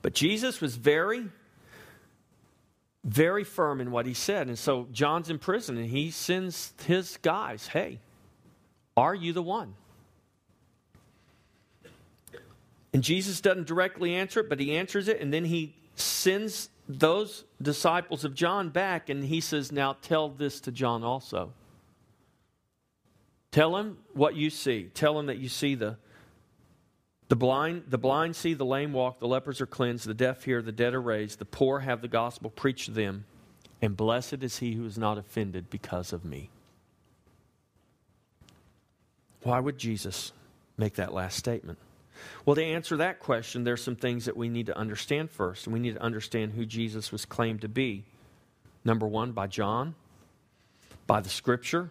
[0.00, 1.28] But Jesus was very,
[3.04, 4.46] very firm in what he said.
[4.46, 7.98] And so John's in prison and he sends his guys, hey,
[8.96, 9.74] are you the one?
[12.92, 17.44] And Jesus doesn't directly answer it, but he answers it, and then he sends those
[17.60, 21.52] disciples of John back, and he says, Now tell this to John also.
[23.50, 24.90] Tell him what you see.
[24.94, 25.96] Tell him that you see the,
[27.28, 30.62] the blind, the blind see, the lame walk, the lepers are cleansed, the deaf hear,
[30.62, 33.24] the dead are raised, the poor have the gospel preached to them,
[33.82, 36.50] and blessed is he who is not offended because of me.
[39.42, 40.32] Why would Jesus
[40.76, 41.78] make that last statement?
[42.44, 45.66] Well, to answer that question, there's some things that we need to understand first.
[45.66, 48.04] And we need to understand who Jesus was claimed to be.
[48.84, 49.94] Number one, by John,
[51.06, 51.90] by the scripture,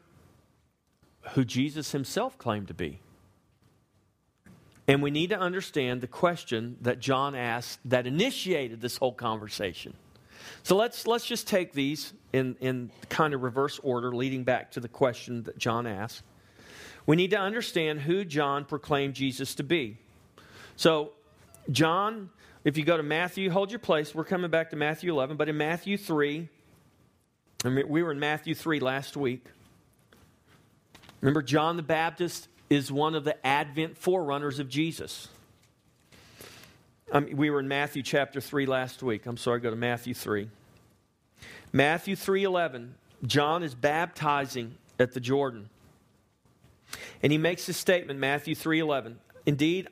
[1.33, 2.99] who Jesus himself claimed to be.
[4.87, 9.93] And we need to understand the question that John asked that initiated this whole conversation.
[10.63, 14.79] So let's, let's just take these in, in kind of reverse order, leading back to
[14.79, 16.23] the question that John asked.
[17.05, 19.97] We need to understand who John proclaimed Jesus to be.
[20.77, 21.11] So,
[21.71, 22.29] John,
[22.63, 24.15] if you go to Matthew, hold your place.
[24.15, 26.47] We're coming back to Matthew 11, but in Matthew 3,
[27.65, 29.43] I mean, we were in Matthew 3 last week.
[31.19, 35.27] Remember, John the Baptist is one of the Advent forerunners of Jesus.
[37.31, 39.25] We were in Matthew chapter 3 last week.
[39.25, 40.49] I'm sorry, go to Matthew 3.
[41.73, 42.93] Matthew 3:11,
[43.25, 45.69] John is baptizing at the Jordan.
[47.23, 49.17] And he makes this statement, Matthew 3:11.
[49.45, 49.87] Indeed,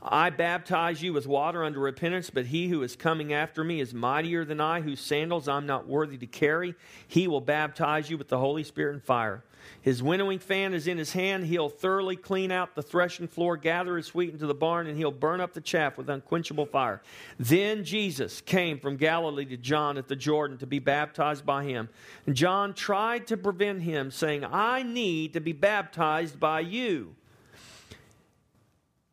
[0.00, 3.92] I baptize you with water unto repentance, but he who is coming after me is
[3.92, 6.76] mightier than I, whose sandals I'm not worthy to carry.
[7.08, 9.42] He will baptize you with the Holy Spirit and fire.
[9.82, 11.46] His winnowing fan is in his hand.
[11.46, 15.10] He'll thoroughly clean out the threshing floor, gather his wheat into the barn, and he'll
[15.10, 17.02] burn up the chaff with unquenchable fire.
[17.38, 21.88] Then Jesus came from Galilee to John at the Jordan to be baptized by him.
[22.24, 27.16] And John tried to prevent him, saying, I need to be baptized by you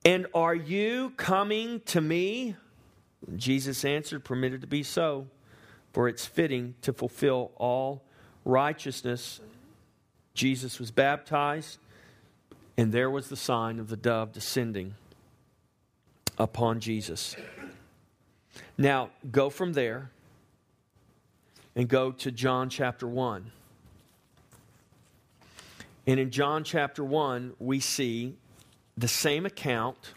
[0.06, 2.56] and are you coming to me?
[3.36, 5.28] Jesus answered, Permitted to be so,
[5.94, 8.04] for it's fitting to fulfill all
[8.46, 9.42] righteousness.
[10.36, 11.80] Jesus was baptized,
[12.78, 14.94] and there was the sign of the dove descending
[16.38, 17.36] upon Jesus.
[18.78, 20.12] Now, go from there
[21.76, 23.52] and go to John chapter 1.
[26.08, 28.36] And in John chapter 1, we see
[28.98, 30.14] the same account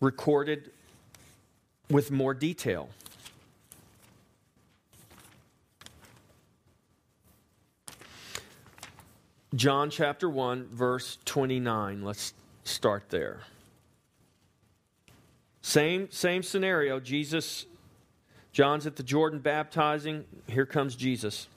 [0.00, 0.70] recorded
[1.90, 2.88] with more detail.
[9.54, 12.02] John chapter 1, verse 29.
[12.02, 12.34] Let's
[12.64, 13.40] start there.
[15.62, 17.00] Same, same scenario.
[17.00, 17.66] Jesus,
[18.52, 20.24] John's at the Jordan baptizing.
[20.46, 21.48] Here comes Jesus.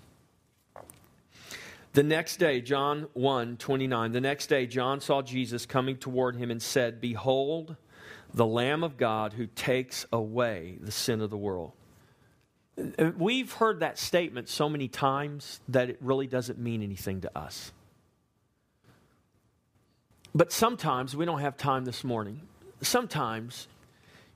[1.93, 6.51] The next day, John 1 29, the next day, John saw Jesus coming toward him
[6.51, 7.75] and said, Behold,
[8.33, 11.71] the Lamb of God who takes away the sin of the world.
[13.17, 17.73] We've heard that statement so many times that it really doesn't mean anything to us.
[20.33, 22.41] But sometimes we don't have time this morning.
[22.81, 23.67] Sometimes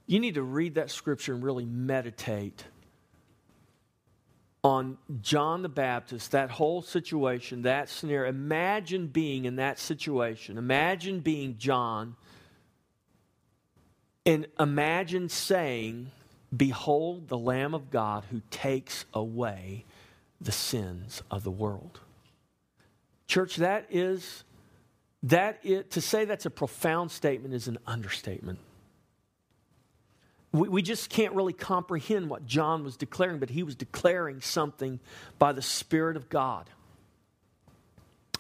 [0.08, 2.66] you need to read that scripture and really meditate
[4.64, 8.30] on John the Baptist, that whole situation, that scenario.
[8.30, 10.58] Imagine being in that situation.
[10.58, 12.16] Imagine being John.
[14.26, 16.12] And imagine saying,
[16.56, 19.86] Behold the Lamb of God who takes away
[20.40, 22.00] the sins of the world.
[23.28, 24.44] Church, that is,
[25.24, 28.60] that is, to say that's a profound statement is an understatement.
[30.54, 35.00] We, we just can't really comprehend what John was declaring, but he was declaring something
[35.40, 36.70] by the Spirit of God.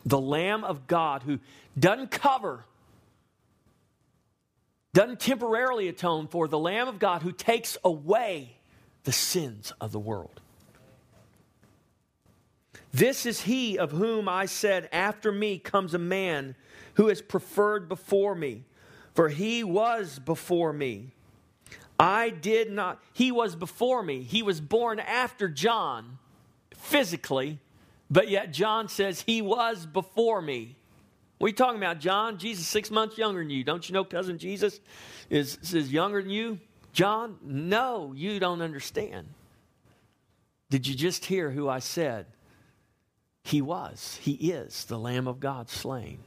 [0.05, 1.39] The Lamb of God who
[1.78, 2.66] doesn't cover,
[4.93, 8.57] doesn't temporarily atone for, the Lamb of God who takes away
[9.05, 10.39] the sins of the world.
[12.93, 16.55] This is he of whom I said, After me comes a man
[16.93, 18.66] who is preferred before me,
[19.16, 21.14] for he was before me.
[22.04, 24.24] I did not, he was before me.
[24.24, 26.18] He was born after John,
[26.76, 27.60] physically,
[28.12, 30.76] but yet John says he was before me.
[31.38, 32.39] What are you talking about, John?
[32.39, 33.64] Jesus six months younger than you.
[33.64, 34.82] Don't you know cousin Jesus
[35.30, 36.60] is, is younger than you?
[36.91, 37.38] John?
[37.41, 39.26] No, you don't understand.
[40.70, 42.26] Did you just hear who I said?
[43.45, 46.20] He was, he is the Lamb of God slain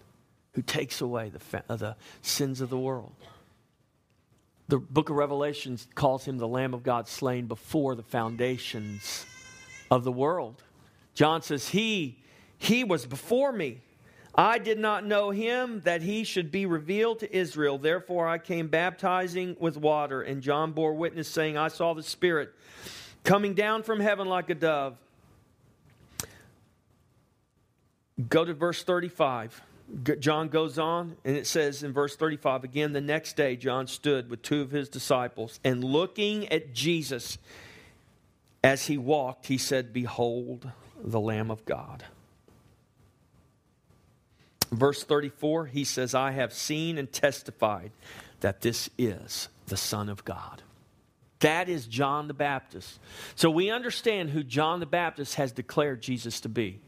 [0.55, 3.12] who takes away the, uh, the sins of the world.
[4.69, 9.25] The book of Revelation calls him the Lamb of God slain before the foundations
[9.91, 10.62] of the world.
[11.14, 12.19] John says, He,
[12.59, 13.81] he was before me.
[14.35, 17.79] I did not know him that he should be revealed to Israel.
[17.79, 20.21] Therefore, I came baptizing with water.
[20.23, 22.53] And John bore witness, saying, I saw the Spirit
[23.25, 24.99] coming down from heaven like a dove
[28.29, 29.61] Go to verse 35.
[30.18, 34.28] John goes on, and it says in verse 35 again, the next day, John stood
[34.28, 37.39] with two of his disciples, and looking at Jesus
[38.64, 40.68] as he walked, he said, Behold
[41.01, 42.05] the Lamb of God.
[44.72, 47.93] Verse 34, he says, I have seen and testified
[48.41, 50.62] that this is the Son of God.
[51.41, 52.99] That is John the Baptist.
[53.37, 56.80] So we understand who John the Baptist has declared Jesus to be.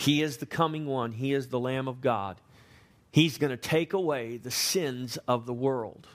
[0.00, 2.40] He is the coming one, He is the Lamb of God.
[3.12, 6.06] He's going to take away the sins of the world.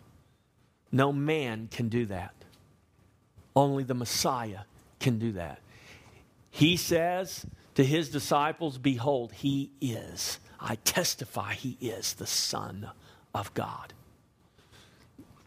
[0.92, 2.34] No man can do that.
[3.56, 4.62] Only the Messiah
[5.00, 5.60] can do that.
[6.50, 10.40] He says to his disciples, Behold, he is.
[10.60, 12.90] I testify he is the Son
[13.36, 13.94] of God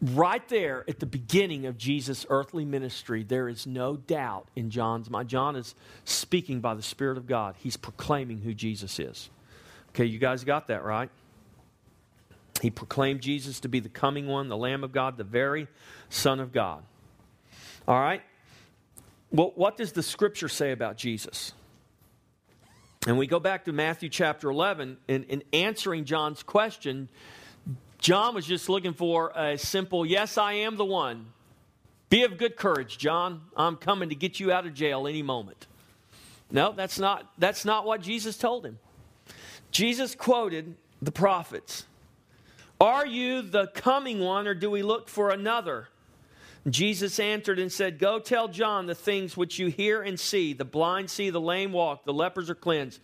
[0.01, 5.09] right there at the beginning of Jesus' earthly ministry, there is no doubt in John's
[5.09, 5.29] mind.
[5.29, 5.75] John is
[6.05, 9.29] speaking by the Spirit of God, he's proclaiming who Jesus is.
[9.89, 11.09] Okay, you guys got that right?
[12.61, 15.67] He proclaimed Jesus to be the coming one, the Lamb of God, the very
[16.09, 16.83] Son of God.
[17.87, 18.21] All right?
[19.31, 21.53] Well, what does the scripture say about Jesus?
[23.07, 27.09] And we go back to Matthew chapter 11, in, in answering John's question,
[27.99, 31.27] John was just looking for a simple, yes, I am the one.
[32.09, 33.41] Be of good courage, John.
[33.55, 35.67] I'm coming to get you out of jail any moment.
[36.49, 38.79] No, that's not, that's not what Jesus told him.
[39.71, 41.85] Jesus quoted the prophets
[42.81, 45.89] Are you the coming one, or do we look for another?
[46.67, 50.53] Jesus answered and said, Go tell John the things which you hear and see.
[50.53, 52.99] The blind see, the lame walk, the lepers are cleansed,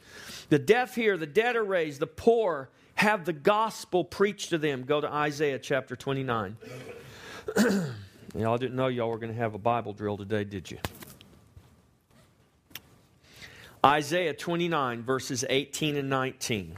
[0.50, 4.84] the deaf hear, the dead are raised, the poor have the gospel preached to them.
[4.84, 6.58] Go to Isaiah chapter 29.
[8.36, 10.78] y'all didn't know y'all were going to have a Bible drill today, did you?
[13.86, 16.78] Isaiah 29, verses 18 and 19.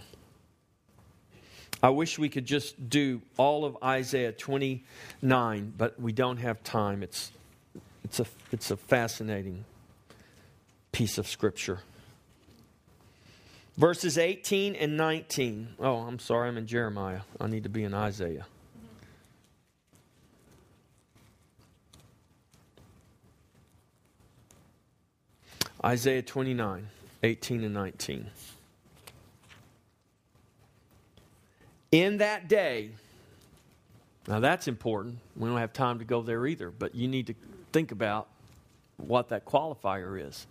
[1.81, 7.03] I wish we could just do all of Isaiah 29, but we don't have time.
[7.03, 7.31] It's,
[8.03, 9.63] it's, a, it's a fascinating
[10.91, 11.79] piece of scripture.
[13.77, 15.75] Verses 18 and 19.
[15.79, 17.21] Oh, I'm sorry, I'm in Jeremiah.
[17.39, 18.47] I need to be in Isaiah.
[25.85, 26.87] Isaiah 29,
[27.21, 28.27] 18 and 19.
[31.91, 32.89] In that day,
[34.27, 35.19] now that's important.
[35.35, 37.35] We don't have time to go there either, but you need to
[37.71, 38.27] think about
[38.97, 40.47] what that qualifier is.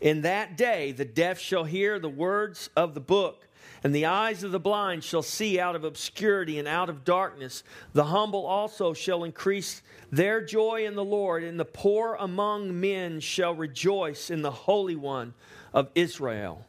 [0.00, 3.46] In that day, the deaf shall hear the words of the book,
[3.84, 7.62] and the eyes of the blind shall see out of obscurity and out of darkness.
[7.92, 13.20] The humble also shall increase their joy in the Lord, and the poor among men
[13.20, 15.34] shall rejoice in the Holy One
[15.72, 16.64] of Israel.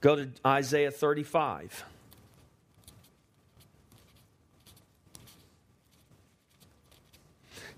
[0.00, 1.84] Go to Isaiah 35.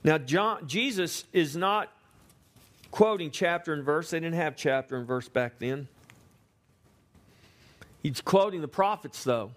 [0.05, 1.91] Now, John, Jesus is not
[2.91, 4.11] quoting chapter and verse.
[4.11, 5.89] They didn't have chapter and verse back then.
[8.03, 9.51] He's quoting the prophets, though,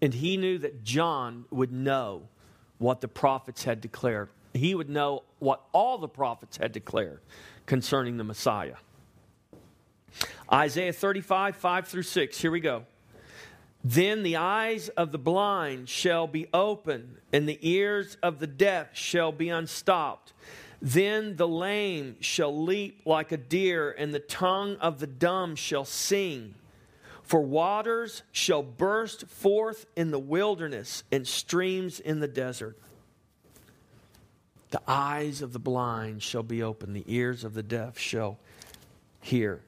[0.00, 2.22] and he knew that John would know
[2.78, 4.28] what the prophets had declared.
[4.54, 7.20] He would know what all the prophets had declared
[7.66, 8.76] concerning the Messiah.
[10.52, 12.40] Isaiah 35, 5 through 6.
[12.40, 12.84] Here we go.
[13.84, 18.96] Then the eyes of the blind shall be open, and the ears of the deaf
[18.96, 20.32] shall be unstopped.
[20.84, 25.84] Then the lame shall leap like a deer, and the tongue of the dumb shall
[25.84, 26.56] sing.
[27.22, 32.76] For waters shall burst forth in the wilderness, and streams in the desert.
[34.70, 38.40] The eyes of the blind shall be opened, the ears of the deaf shall
[39.20, 39.62] hear.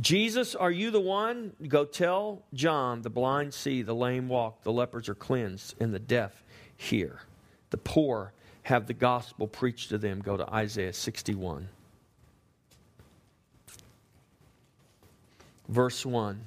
[0.00, 1.54] Jesus, are you the one?
[1.66, 5.98] Go tell John the blind see, the lame walk, the lepers are cleansed, and the
[5.98, 6.44] deaf
[6.76, 7.22] hear.
[7.70, 8.32] The poor
[8.70, 10.20] have the gospel preached to them.
[10.20, 11.68] Go to Isaiah 61.
[15.68, 16.40] Verse 1.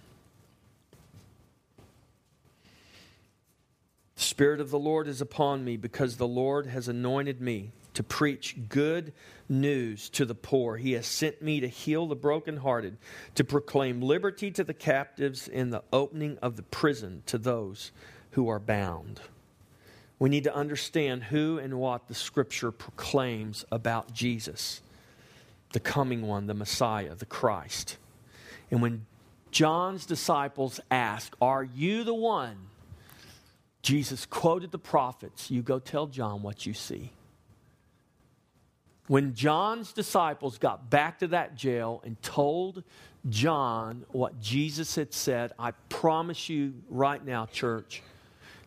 [4.15, 8.03] The Spirit of the Lord is upon me because the Lord has anointed me to
[8.03, 9.11] preach good
[9.49, 10.77] news to the poor.
[10.77, 12.97] He has sent me to heal the brokenhearted,
[13.35, 17.91] to proclaim liberty to the captives, and the opening of the prison to those
[18.31, 19.19] who are bound.
[20.23, 24.81] We need to understand who and what the scripture proclaims about Jesus,
[25.73, 27.97] the coming one, the Messiah, the Christ.
[28.71, 29.05] And when
[29.51, 32.55] John's disciples ask, Are you the one?
[33.81, 35.51] Jesus quoted the prophets.
[35.51, 37.11] You go tell John what you see.
[39.07, 42.85] When John's disciples got back to that jail and told
[43.29, 48.01] John what Jesus had said, I promise you right now, church,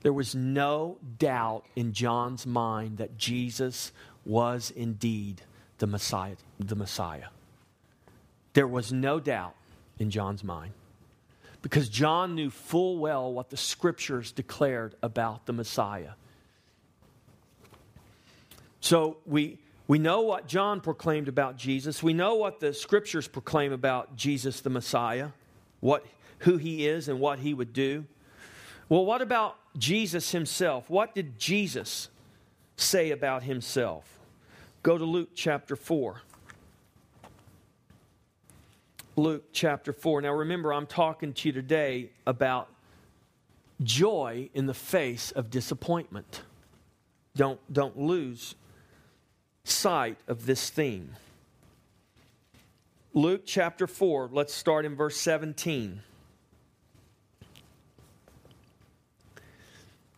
[0.07, 3.91] there was no doubt in John's mind that Jesus
[4.25, 5.43] was indeed
[5.79, 7.27] the Messiah, the Messiah.
[8.53, 9.57] There was no doubt
[9.99, 10.75] in John's mind
[11.61, 16.13] because John knew full well what the scriptures declared about the Messiah.
[18.79, 22.01] So we we know what John proclaimed about Jesus.
[22.01, 25.31] We know what the scriptures proclaim about Jesus the Messiah,
[25.81, 26.07] what,
[26.39, 28.05] who he is and what he would do.
[28.89, 30.89] Well, what about Jesus himself?
[30.89, 32.09] What did Jesus
[32.77, 34.21] say about himself?
[34.83, 36.21] Go to Luke chapter 4.
[39.17, 40.21] Luke chapter 4.
[40.21, 42.69] Now remember, I'm talking to you today about
[43.83, 46.43] joy in the face of disappointment.
[47.35, 48.55] Don't, don't lose
[49.65, 51.17] sight of this theme.
[53.15, 56.03] Luke chapter 4, let's start in verse 17.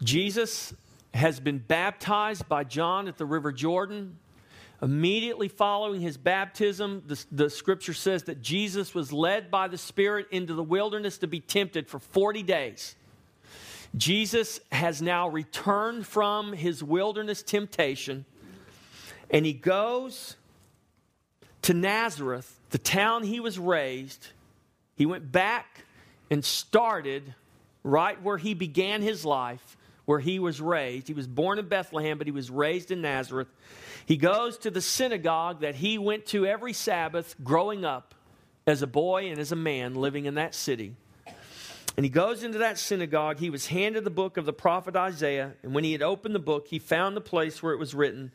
[0.02, 0.74] Jesus
[1.14, 4.18] has been baptized by John at the River Jordan.
[4.80, 10.28] Immediately following his baptism, the, the, scripture says that Jesus was led by the Spirit
[10.30, 12.94] into the wilderness to be tempted for 40 days.
[13.96, 18.24] Jesus has now returned from his wilderness temptation
[19.30, 20.36] and he goes
[21.62, 24.28] to Nazareth, the town he was raised.
[24.94, 25.84] He went back
[26.30, 27.34] and started
[27.82, 29.76] right where he began his life,
[30.08, 31.06] where he was raised.
[31.06, 33.48] He was born in Bethlehem, but he was raised in Nazareth.
[34.06, 38.14] He goes to the synagogue that he went to every Sabbath growing up
[38.66, 40.96] as a boy and as a man living in that city.
[41.94, 43.38] And he goes into that synagogue.
[43.38, 45.52] He was handed the book of the prophet Isaiah.
[45.62, 48.32] And when he had opened the book, he found the place where it was written,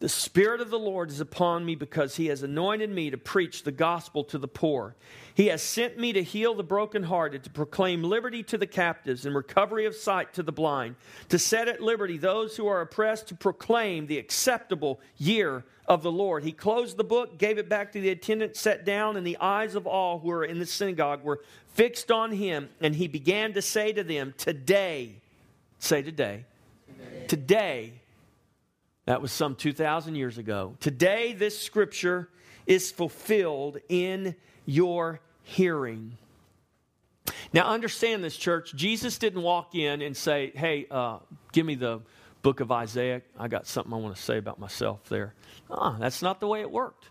[0.00, 3.62] the Spirit of the Lord is upon me because He has anointed me to preach
[3.62, 4.96] the gospel to the poor.
[5.34, 9.34] He has sent me to heal the brokenhearted, to proclaim liberty to the captives and
[9.34, 10.96] recovery of sight to the blind,
[11.28, 16.12] to set at liberty those who are oppressed, to proclaim the acceptable year of the
[16.12, 16.42] Lord.
[16.42, 19.74] He closed the book, gave it back to the attendant, sat down, and the eyes
[19.74, 22.68] of all who were in the synagogue were fixed on him.
[22.80, 25.20] And he began to say to them, Today,
[25.78, 26.46] say today,
[26.86, 27.92] today, today
[29.06, 30.76] that was some 2,000 years ago.
[30.80, 32.28] Today, this scripture
[32.66, 34.34] is fulfilled in
[34.64, 36.16] your hearing.
[37.52, 38.74] Now, understand this, church.
[38.74, 41.18] Jesus didn't walk in and say, Hey, uh,
[41.52, 42.00] give me the
[42.42, 43.22] book of Isaiah.
[43.38, 45.34] I got something I want to say about myself there.
[45.70, 47.08] Ah, that's not the way it worked.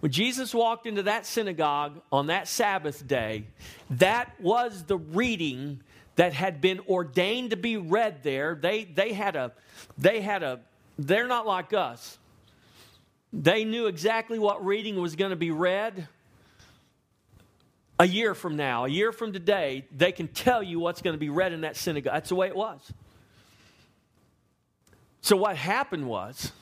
[0.00, 3.44] When Jesus walked into that synagogue on that Sabbath day,
[3.90, 5.82] that was the reading
[6.16, 8.58] that had been ordained to be read there.
[8.60, 9.52] They, they, had, a,
[9.96, 10.60] they had a,
[10.98, 12.18] they're not like us.
[13.32, 16.08] They knew exactly what reading was going to be read.
[18.00, 21.18] A year from now, a year from today, they can tell you what's going to
[21.18, 22.14] be read in that synagogue.
[22.14, 22.92] That's the way it was.
[25.20, 26.52] So, what happened was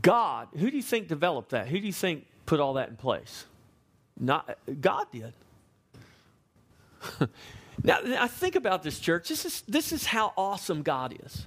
[0.00, 1.68] God, who do you think developed that?
[1.68, 3.44] Who do you think put all that in place?
[4.18, 5.34] Not God did.
[7.84, 9.28] now, I think about this church.
[9.28, 11.46] This is, this is how awesome God is.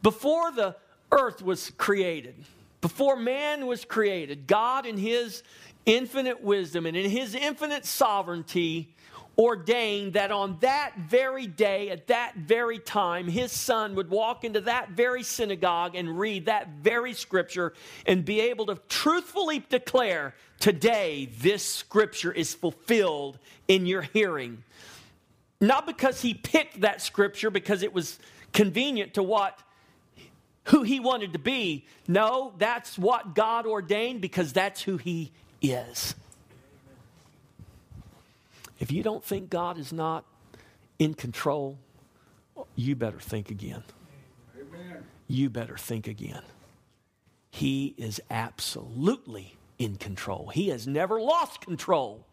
[0.00, 0.76] Before the
[1.12, 2.34] earth was created,
[2.80, 5.42] before man was created, God, in his
[5.86, 8.94] infinite wisdom and in his infinite sovereignty,
[9.38, 14.60] ordained that on that very day, at that very time, his son would walk into
[14.60, 17.72] that very synagogue and read that very scripture
[18.06, 24.62] and be able to truthfully declare, Today, this scripture is fulfilled in your hearing.
[25.60, 28.20] Not because he picked that scripture because it was
[28.52, 29.58] convenient to what
[30.64, 31.86] who he wanted to be.
[32.06, 36.14] No, that's what God ordained because that's who he is.
[38.78, 40.24] If you don't think God is not
[40.98, 41.78] in control,
[42.74, 43.82] you better think again.
[44.56, 45.04] Amen.
[45.28, 46.42] You better think again.
[47.50, 50.48] He is absolutely in control.
[50.48, 52.24] He has never lost control.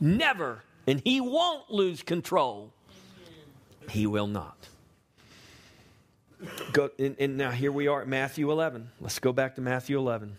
[0.00, 0.62] Never.
[0.86, 2.72] And he won't lose control.
[3.90, 4.68] He will not.
[6.72, 8.90] Go, and, and now here we are at Matthew 11.
[9.00, 10.36] Let's go back to Matthew 11.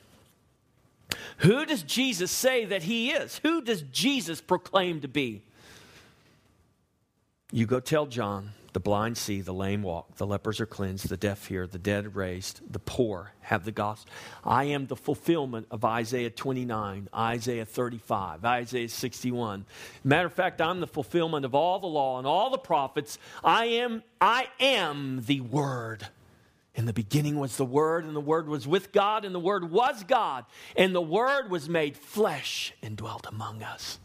[1.40, 3.40] Who does Jesus say that he is?
[3.44, 5.44] Who does Jesus proclaim to be?
[7.52, 11.16] You go tell John, the blind see, the lame walk, the lepers are cleansed, the
[11.16, 14.12] deaf hear, the dead raised, the poor have the gospel.
[14.44, 19.66] I am the fulfillment of Isaiah 29, Isaiah 35, Isaiah 61.
[20.04, 23.18] Matter of fact, I'm the fulfillment of all the law and all the prophets.
[23.44, 26.08] I am, I am the word.
[26.78, 29.72] In the beginning was the Word, and the Word was with God, and the Word
[29.72, 30.46] was God.
[30.76, 34.00] And the Word was made flesh and dwelt among us.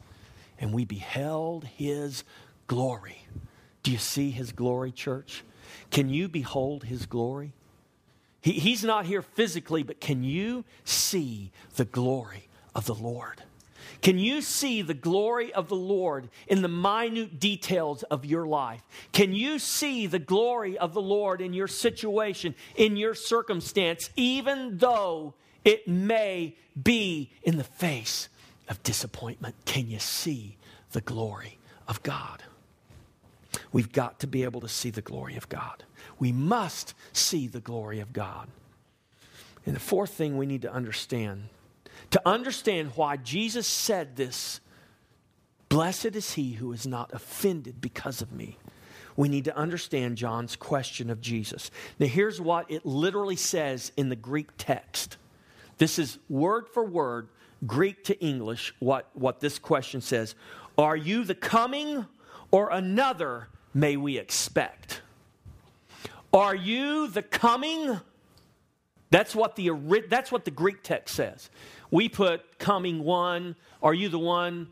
[0.58, 2.24] And we beheld His
[2.66, 3.26] glory.
[3.82, 5.44] Do you see His glory, church?
[5.90, 7.52] Can you behold His glory?
[8.40, 13.42] He, he's not here physically, but can you see the glory of the Lord?
[14.02, 18.82] Can you see the glory of the Lord in the minute details of your life?
[19.12, 24.78] Can you see the glory of the Lord in your situation, in your circumstance, even
[24.78, 25.34] though
[25.64, 28.28] it may be in the face
[28.68, 29.54] of disappointment?
[29.66, 30.56] Can you see
[30.90, 32.42] the glory of God?
[33.70, 35.84] We've got to be able to see the glory of God.
[36.18, 38.48] We must see the glory of God.
[39.64, 41.44] And the fourth thing we need to understand
[42.12, 44.60] to understand why Jesus said this
[45.68, 48.58] Blessed is he who is not offended because of me.
[49.16, 51.70] We need to understand John's question of Jesus.
[51.98, 55.16] Now, here's what it literally says in the Greek text.
[55.78, 57.28] This is word for word,
[57.66, 60.34] Greek to English, what, what this question says.
[60.76, 62.06] Are you the coming
[62.50, 65.00] or another may we expect?
[66.34, 67.98] Are you the coming?
[69.10, 69.70] That's what the,
[70.08, 71.48] that's what the Greek text says.
[71.92, 73.54] We put coming one.
[73.82, 74.68] Are you the one?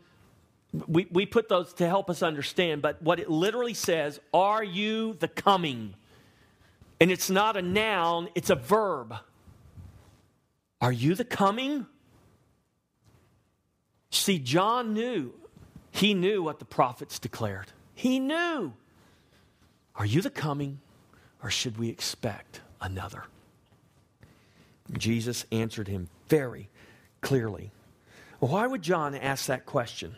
[0.87, 5.13] We, we put those to help us understand, but what it literally says, are you
[5.19, 5.93] the coming?
[6.99, 9.15] And it's not a noun, it's a verb.
[10.81, 11.85] Are you the coming?
[14.09, 15.33] See, John knew.
[15.91, 17.67] He knew what the prophets declared.
[17.93, 18.73] He knew.
[19.95, 20.79] Are you the coming,
[21.43, 23.25] or should we expect another?
[24.97, 26.69] Jesus answered him very
[27.21, 27.71] clearly.
[28.39, 30.15] Why would John ask that question?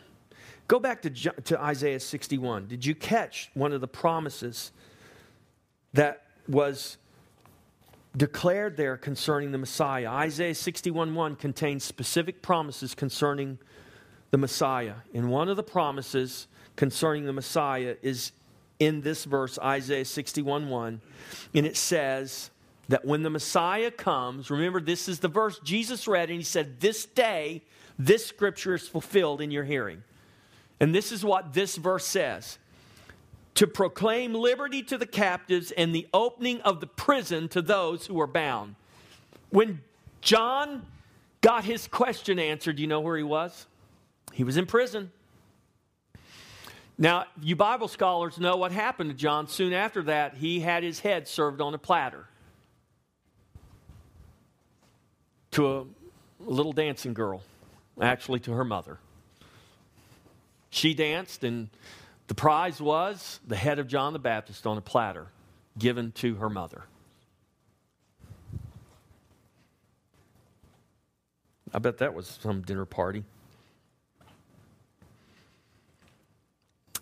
[0.66, 2.68] Go back to, to Isaiah 61.
[2.68, 4.72] Did you catch one of the promises
[5.92, 6.96] that was
[8.16, 10.08] declared there concerning the Messiah?
[10.08, 13.58] Isaiah 61 1 contains specific promises concerning
[14.30, 14.94] the Messiah.
[15.12, 16.46] And one of the promises
[16.76, 18.32] concerning the Messiah is
[18.78, 21.00] in this verse, Isaiah 61 1.
[21.54, 22.50] And it says,
[22.88, 26.80] that when the Messiah comes, remember this is the verse Jesus read, and he said,
[26.80, 27.62] This day,
[27.98, 30.02] this scripture is fulfilled in your hearing.
[30.80, 32.58] And this is what this verse says
[33.54, 38.20] to proclaim liberty to the captives and the opening of the prison to those who
[38.20, 38.74] are bound.
[39.50, 39.80] When
[40.20, 40.84] John
[41.40, 43.66] got his question answered, you know where he was?
[44.32, 45.12] He was in prison.
[46.98, 50.34] Now, you Bible scholars know what happened to John soon after that.
[50.34, 52.26] He had his head served on a platter.
[55.54, 55.84] To a
[56.40, 57.42] little dancing girl,
[58.00, 58.98] actually to her mother.
[60.70, 61.68] She danced, and
[62.26, 65.28] the prize was the head of John the Baptist on a platter
[65.78, 66.82] given to her mother.
[71.72, 73.22] I bet that was some dinner party.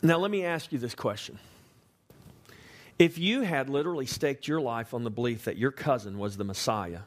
[0.02, 1.38] Now, let me ask you this question.
[2.98, 6.44] If you had literally staked your life on the belief that your cousin was the
[6.44, 7.00] Messiah,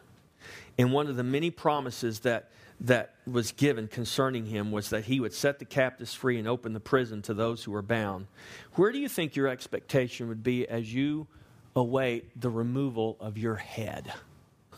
[0.77, 2.49] And one of the many promises that,
[2.81, 6.73] that was given concerning him was that he would set the captives free and open
[6.73, 8.27] the prison to those who were bound.
[8.73, 11.27] Where do you think your expectation would be as you
[11.75, 14.13] await the removal of your head?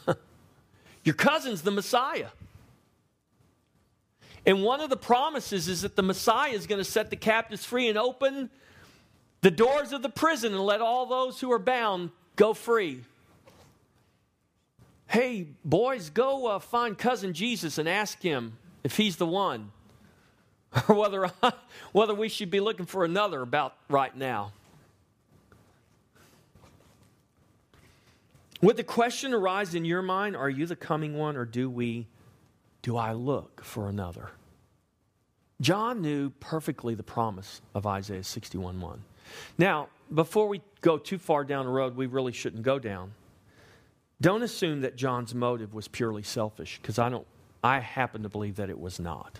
[1.03, 2.27] your cousin's the Messiah.
[4.45, 7.65] And one of the promises is that the Messiah is going to set the captives
[7.65, 8.49] free and open
[9.41, 13.03] the doors of the prison and let all those who are bound go free.
[15.07, 19.71] Hey, boys, go uh, find cousin Jesus and ask him if he's the one,
[20.87, 21.31] or whether,
[21.93, 24.51] whether we should be looking for another about right now.
[28.61, 32.07] Would the question arise in your mind, are you the coming one, or do we,
[32.81, 34.31] do I look for another?
[35.61, 39.03] John knew perfectly the promise of Isaiah 61 1.
[39.57, 43.11] Now, before we go too far down the road, we really shouldn't go down.
[44.19, 47.27] Don't assume that John's motive was purely selfish, because I don't
[47.63, 49.39] I happen to believe that it was not.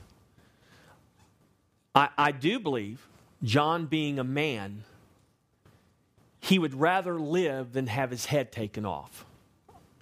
[1.95, 3.07] I, I do believe
[3.43, 4.83] John being a man,
[6.39, 9.25] he would rather live than have his head taken off.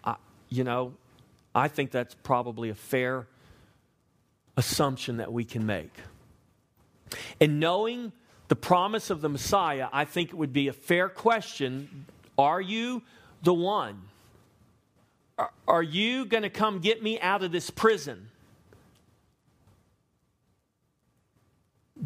[0.03, 0.15] I,
[0.49, 0.93] you know,
[1.53, 3.27] I think that's probably a fair
[4.57, 5.93] assumption that we can make.
[7.39, 8.11] And knowing
[8.47, 12.05] the promise of the Messiah, I think it would be a fair question
[12.37, 13.03] Are you
[13.43, 14.01] the one?
[15.67, 18.29] Are you going to come get me out of this prison?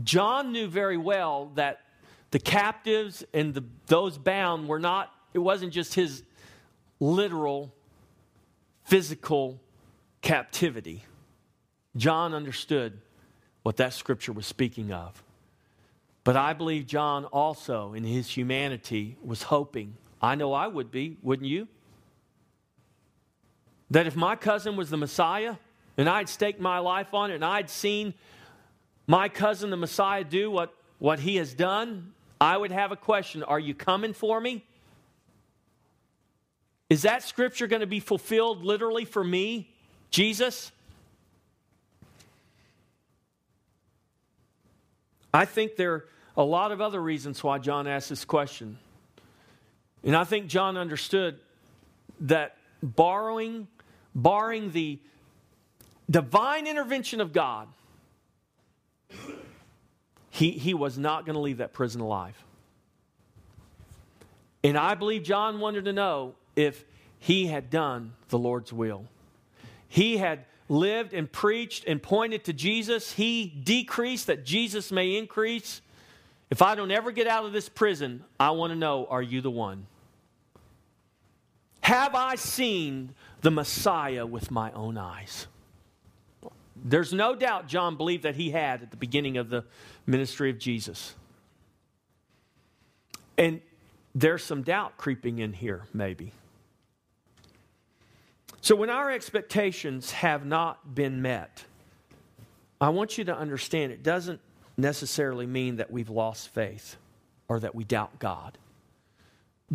[0.03, 1.81] John knew very well that
[2.31, 6.23] the captives and the, those bound were not, it wasn't just his
[6.99, 7.73] literal,
[8.85, 9.59] physical
[10.21, 11.03] captivity.
[11.95, 12.99] John understood
[13.63, 15.21] what that scripture was speaking of.
[16.23, 19.95] But I believe John also, in his humanity, was hoping.
[20.21, 21.67] I know I would be, wouldn't you?
[23.91, 25.55] That if my cousin was the Messiah
[25.97, 28.13] and I'd staked my life on it and I'd seen
[29.07, 33.43] my cousin, the Messiah, do what, what he has done, I would have a question
[33.43, 34.63] Are you coming for me?
[36.89, 39.69] Is that scripture going to be fulfilled literally for me,
[40.09, 40.71] Jesus?
[45.33, 46.05] I think there are
[46.37, 48.79] a lot of other reasons why John asked this question.
[50.03, 51.39] And I think John understood
[52.21, 53.67] that borrowing,
[54.15, 54.99] barring the
[56.09, 57.67] divine intervention of God,
[60.29, 62.35] he, he was not going to leave that prison alive.
[64.63, 66.83] And I believe John wanted to know if
[67.19, 69.05] he had done the Lord's will.
[69.87, 73.13] He had lived and preached and pointed to Jesus.
[73.13, 75.81] He decreased that Jesus may increase.
[76.49, 79.41] If I don't ever get out of this prison, I want to know are you
[79.41, 79.87] the one?
[81.81, 85.47] Have I seen the Messiah with my own eyes?
[86.75, 89.65] There's no doubt John believed that he had at the beginning of the
[90.05, 91.15] ministry of Jesus.
[93.37, 93.61] And
[94.15, 96.31] there's some doubt creeping in here, maybe.
[98.61, 101.63] So when our expectations have not been met,
[102.81, 104.39] I want you to understand it doesn't
[104.77, 106.97] necessarily mean that we've lost faith
[107.47, 108.57] or that we doubt God.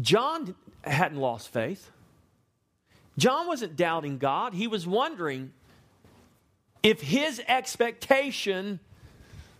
[0.01, 1.91] John hadn't lost faith.
[3.17, 4.55] John wasn't doubting God.
[4.55, 5.53] He was wondering
[6.83, 8.81] if his expectation,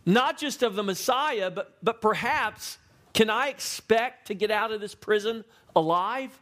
[0.05, 2.79] not just of the Messiah, but, but perhaps,
[3.13, 5.45] can I expect to get out of this prison
[5.75, 6.39] alive?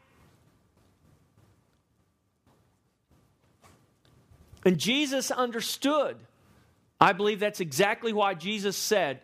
[4.64, 6.16] And Jesus understood.
[7.00, 9.20] I believe that's exactly why Jesus said,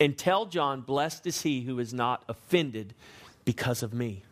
[0.00, 2.94] and tell John, blessed is he who is not offended
[3.44, 4.22] because of me.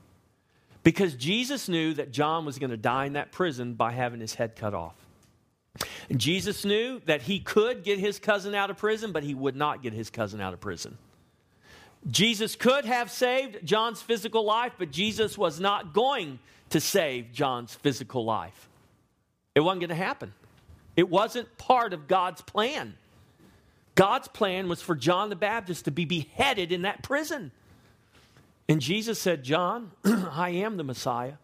[0.86, 4.34] Because Jesus knew that John was going to die in that prison by having his
[4.34, 4.94] head cut off.
[6.16, 9.82] Jesus knew that he could get his cousin out of prison, but he would not
[9.82, 10.96] get his cousin out of prison.
[12.08, 16.38] Jesus could have saved John's physical life, but Jesus was not going
[16.70, 18.68] to save John's physical life.
[19.56, 20.34] It wasn't going to happen.
[20.94, 22.94] It wasn't part of God's plan.
[23.96, 27.50] God's plan was for John the Baptist to be beheaded in that prison.
[28.68, 31.34] And Jesus said, John, I am the Messiah,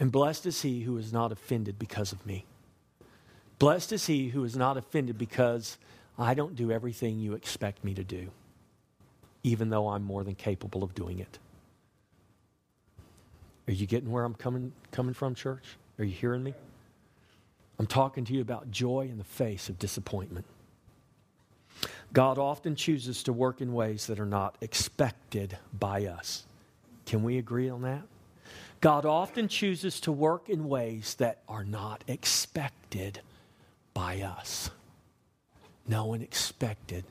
[0.00, 2.44] and blessed is he who is not offended because of me.
[3.58, 5.78] Blessed is he who is not offended because
[6.18, 8.30] I don't do everything you expect me to do,
[9.42, 11.38] even though I'm more than capable of doing it.
[13.68, 15.64] Are you getting where I'm coming, coming from, church?
[15.98, 16.54] Are you hearing me?
[17.78, 20.44] I'm talking to you about joy in the face of disappointment.
[22.12, 26.44] God often chooses to work in ways that are not expected by us.
[27.06, 28.02] Can we agree on that?
[28.80, 33.20] God often chooses to work in ways that are not expected
[33.94, 34.70] by us.
[35.86, 37.04] No one expected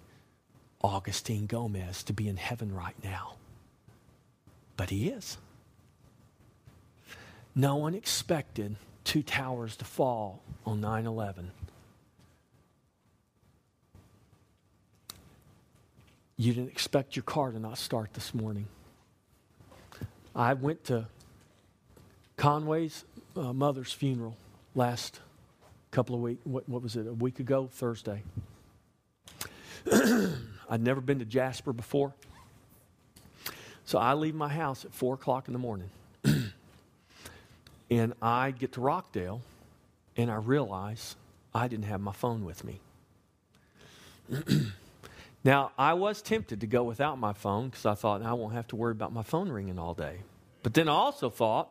[0.83, 3.35] Augustine Gomez to be in heaven right now,
[4.77, 5.37] but he is.
[7.55, 11.51] No one expected two towers to fall on 9 11.
[16.43, 18.67] You didn't expect your car to not start this morning.
[20.35, 21.07] I went to
[22.35, 23.05] Conway's
[23.37, 24.35] uh, mother's funeral
[24.75, 25.21] last
[25.91, 26.41] couple of weeks.
[26.43, 27.07] What, what was it?
[27.07, 28.23] A week ago, Thursday.
[30.69, 32.13] I'd never been to Jasper before.
[33.85, 35.91] So I leave my house at 4 o'clock in the morning.
[37.89, 39.39] and I get to Rockdale,
[40.17, 41.15] and I realize
[41.55, 42.81] I didn't have my phone with me.
[45.43, 48.67] now, I was tempted to go without my phone because I thought I won't have
[48.67, 50.19] to worry about my phone ringing all day.
[50.61, 51.69] But then I also thought,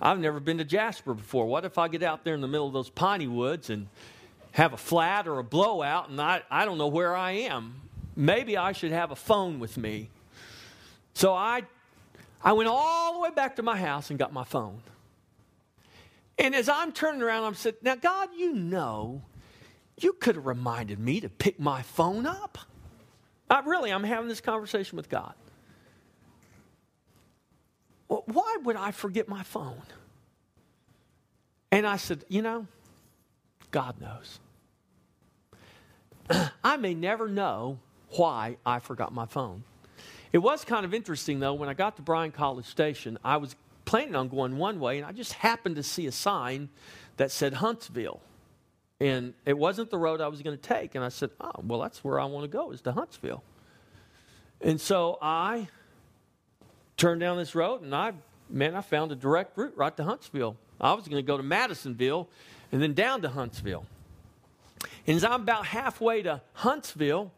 [0.00, 1.46] I've never been to Jasper before.
[1.46, 3.88] What if I get out there in the middle of those piney woods and
[4.52, 7.74] have a flat or a blowout and I, I don't know where I am?
[8.14, 10.08] Maybe I should have a phone with me.
[11.14, 11.62] So I,
[12.42, 14.80] I went all the way back to my house and got my phone.
[16.38, 19.22] And as I'm turning around, I'm saying, Now, God, you know,
[19.98, 22.56] you could have reminded me to pick my phone up.
[23.50, 25.34] I, really, I'm having this conversation with God.
[28.08, 29.82] Well, why would I forget my phone?
[31.72, 32.66] And I said, You know,
[33.70, 34.40] God knows.
[36.64, 37.78] I may never know
[38.10, 39.64] why I forgot my phone.
[40.32, 43.56] It was kind of interesting, though, when I got to Bryan College Station, I was
[43.84, 46.68] planning on going one way, and I just happened to see a sign
[47.16, 48.20] that said Huntsville.
[49.00, 50.94] And it wasn't the road I was going to take.
[50.94, 53.42] And I said, Oh, well, that's where I want to go, is to Huntsville.
[54.60, 55.68] And so I
[56.98, 58.12] turned down this road, and I,
[58.50, 60.56] man, I found a direct route right to Huntsville.
[60.78, 62.28] I was going to go to Madisonville
[62.72, 63.86] and then down to Huntsville.
[65.06, 67.32] And as I'm about halfway to Huntsville,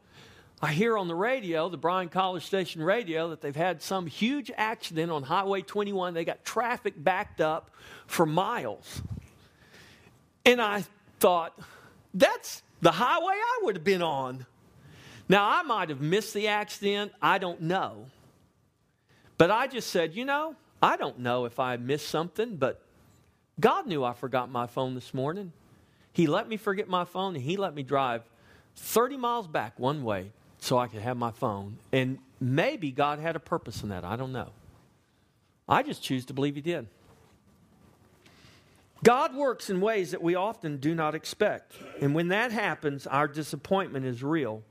[0.60, 4.50] I hear on the radio, the Bryan College Station radio, that they've had some huge
[4.56, 6.14] accident on Highway 21.
[6.14, 7.70] They got traffic backed up
[8.06, 9.02] for miles.
[10.44, 10.84] And I
[11.22, 11.56] thought,
[12.12, 14.44] that's the highway I would have been on.
[15.28, 17.12] Now, I might have missed the accident.
[17.22, 18.06] I don't know.
[19.38, 22.82] But I just said, you know, I don't know if I missed something, but
[23.60, 25.52] God knew I forgot my phone this morning.
[26.12, 28.22] He let me forget my phone, and He let me drive
[28.76, 31.78] 30 miles back one way so I could have my phone.
[31.92, 34.04] And maybe God had a purpose in that.
[34.04, 34.50] I don't know.
[35.68, 36.88] I just choose to believe He did.
[39.04, 41.74] God works in ways that we often do not expect.
[42.00, 44.62] And when that happens, our disappointment is real.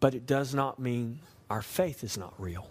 [0.00, 2.68] But it does not mean our faith is not real.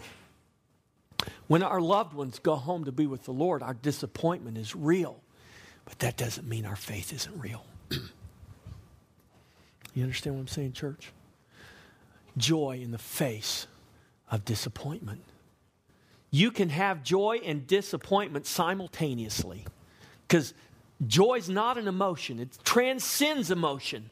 [1.47, 5.19] When our loved ones go home to be with the Lord, our disappointment is real.
[5.85, 7.65] But that doesn't mean our faith isn't real.
[9.93, 11.11] you understand what I'm saying, church?
[12.37, 13.67] joy in the face
[14.29, 15.23] of disappointment.
[16.31, 19.65] You can have joy and disappointment simultaneously
[20.33, 20.55] because
[21.05, 24.09] joy is not an emotion, it transcends emotion.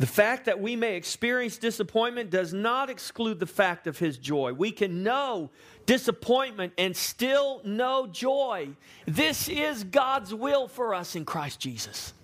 [0.00, 4.52] The fact that we may experience disappointment does not exclude the fact of his joy.
[4.52, 5.50] We can know
[5.86, 8.70] disappointment and still know joy.
[9.06, 12.14] This is God's will for us in Christ Jesus.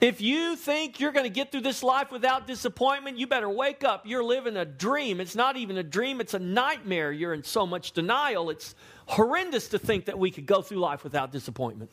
[0.00, 3.82] If you think you're going to get through this life without disappointment, you better wake
[3.82, 4.06] up.
[4.06, 5.20] You're living a dream.
[5.20, 7.10] It's not even a dream, it's a nightmare.
[7.10, 8.50] You're in so much denial.
[8.50, 8.76] It's
[9.06, 11.90] horrendous to think that we could go through life without disappointment.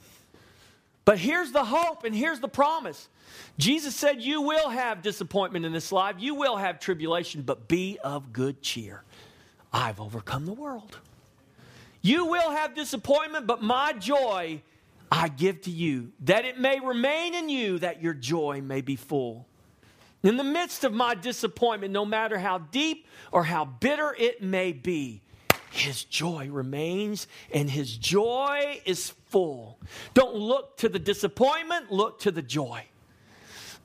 [1.03, 3.07] But here's the hope and here's the promise.
[3.57, 7.97] Jesus said, You will have disappointment in this life, you will have tribulation, but be
[8.03, 9.03] of good cheer.
[9.73, 10.99] I've overcome the world.
[12.01, 14.61] You will have disappointment, but my joy
[15.15, 18.97] I give to you, that it may remain in you, that your joy may be
[18.97, 19.47] full.
[20.23, 24.73] In the midst of my disappointment, no matter how deep or how bitter it may
[24.73, 25.21] be,
[25.71, 29.79] his joy remains and his joy is full.
[30.13, 32.83] Don't look to the disappointment, look to the joy.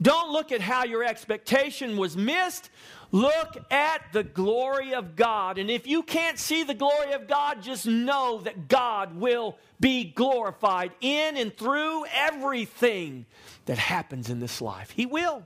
[0.02, 2.70] Don't look at how your expectation was missed.
[3.12, 5.58] Look at the glory of God.
[5.58, 10.04] And if you can't see the glory of God, just know that God will be
[10.04, 13.26] glorified in and through everything
[13.66, 14.90] that happens in this life.
[14.90, 15.44] He will.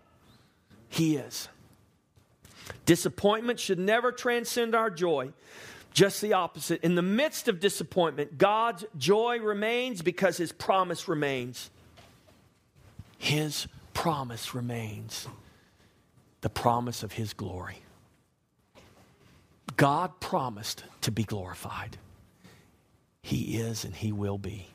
[0.89, 1.49] He is.
[2.85, 5.33] Disappointment should never transcend our joy.
[5.95, 6.83] Just the opposite.
[6.83, 11.71] In the midst of disappointment, God's joy remains because His promise remains.
[13.17, 15.29] His promise remains
[16.45, 17.79] the promise of His glory.
[19.79, 21.97] God promised to be glorified.
[23.23, 24.67] He is and He will be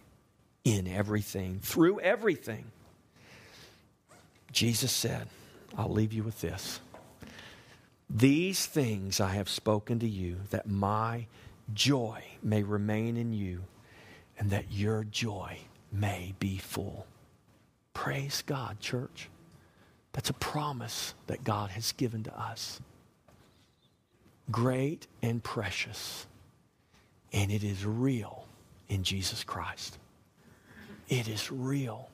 [0.64, 2.66] in everything, through everything.
[4.52, 5.28] Jesus said,
[5.78, 6.80] I'll leave you with this.
[8.10, 11.28] These things I have spoken to you, that my
[11.76, 13.62] joy may remain in you,
[14.40, 15.60] and that your joy
[15.92, 17.06] may be full.
[17.94, 19.30] Praise God, church.
[20.14, 22.82] That's a promise that God has given to us.
[24.52, 26.26] Great and precious.
[27.32, 28.46] And it is real
[28.88, 29.98] in Jesus Christ.
[31.08, 32.10] It is real.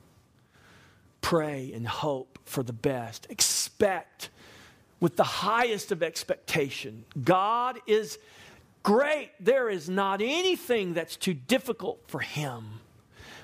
[1.20, 3.26] Pray and hope for the best.
[3.30, 4.30] Expect
[5.00, 7.04] with the highest of expectation.
[7.22, 8.18] God is
[8.82, 9.30] great.
[9.40, 12.80] There is not anything that's too difficult for Him.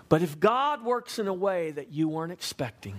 [0.08, 2.98] But if God works in a way that you weren't expecting,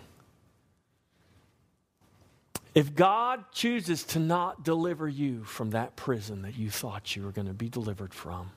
[2.74, 7.32] if God chooses to not deliver you from that prison that you thought you were
[7.32, 8.52] going to be delivered from,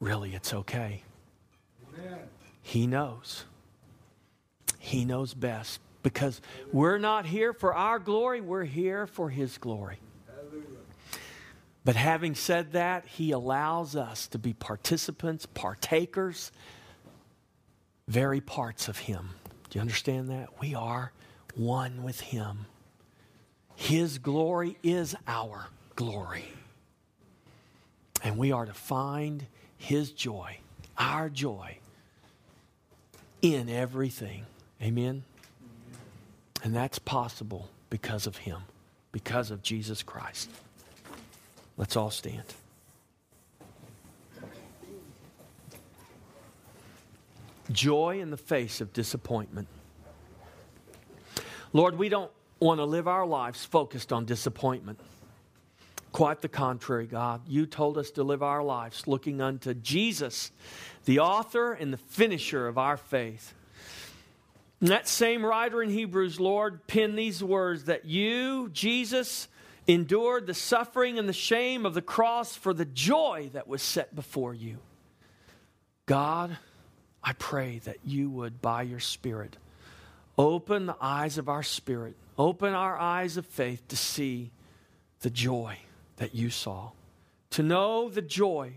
[0.00, 1.02] really, it's okay.
[1.94, 2.18] Amen.
[2.62, 3.44] He knows.
[4.78, 6.40] He knows best because
[6.72, 9.98] we're not here for our glory, we're here for His glory.
[11.84, 16.50] But having said that, He allows us to be participants, partakers,
[18.08, 19.30] very parts of Him.
[19.70, 20.60] Do you understand that?
[20.60, 21.12] We are
[21.56, 22.66] one with Him.
[23.74, 26.44] His glory is our glory.
[28.22, 29.46] And we are to find
[29.76, 30.58] His joy,
[30.96, 31.78] our joy,
[33.42, 34.46] in everything.
[34.82, 35.24] Amen?
[36.62, 38.62] And that's possible because of Him,
[39.12, 40.50] because of Jesus Christ.
[41.76, 42.44] Let's all stand.
[47.70, 49.68] Joy in the face of disappointment.
[51.76, 54.98] Lord, we don't want to live our lives focused on disappointment.
[56.10, 57.42] Quite the contrary, God.
[57.46, 60.52] You told us to live our lives looking unto Jesus,
[61.04, 63.52] the author and the finisher of our faith.
[64.80, 69.46] And that same writer in Hebrews, Lord, penned these words that you, Jesus,
[69.86, 74.14] endured the suffering and the shame of the cross for the joy that was set
[74.14, 74.78] before you.
[76.06, 76.56] God,
[77.22, 79.58] I pray that you would, by your Spirit,
[80.38, 84.50] Open the eyes of our spirit, open our eyes of faith to see
[85.20, 85.78] the joy
[86.16, 86.90] that you saw,
[87.50, 88.72] to know the joy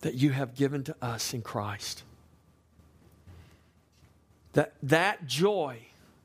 [0.00, 2.02] that you have given to us in Christ.
[4.54, 5.78] That that joy,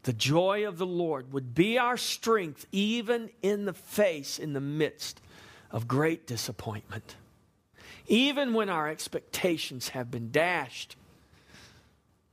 [0.04, 4.62] the joy of the Lord, would be our strength even in the face, in the
[4.62, 5.22] midst
[5.70, 7.16] of great disappointment.
[8.08, 10.96] Even when our expectations have been dashed,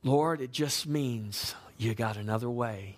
[0.03, 2.97] Lord, it just means you got another way.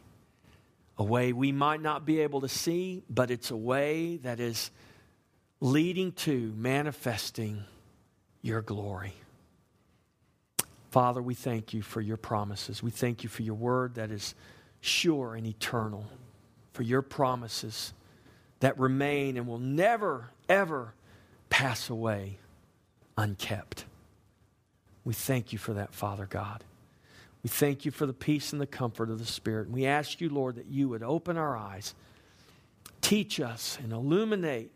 [0.98, 4.72] A way we might not be able to see, but it's a way that is
[5.60, 7.64] leading to manifesting
[8.42, 9.14] your glory.
[10.90, 12.84] Father, we thank you for your promises.
[12.84, 14.36] We thank you for your word that is
[14.82, 16.06] sure and eternal,
[16.74, 17.94] for your promises
[18.60, 20.94] that remain and will never, ever
[21.50, 22.40] pass away
[23.16, 23.86] unkept.
[25.04, 26.64] We thank you for that, Father God.
[27.44, 29.68] We thank you for the peace and the comfort of the Spirit.
[29.68, 31.96] And we ask you, Lord, that you would open our eyes,
[33.02, 34.72] teach us, and illuminate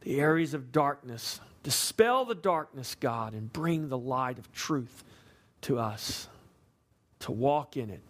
[0.00, 1.40] the areas of darkness.
[1.62, 5.04] Dispel the darkness, God, and bring the light of truth
[5.62, 6.28] to us
[7.20, 8.00] to walk in it.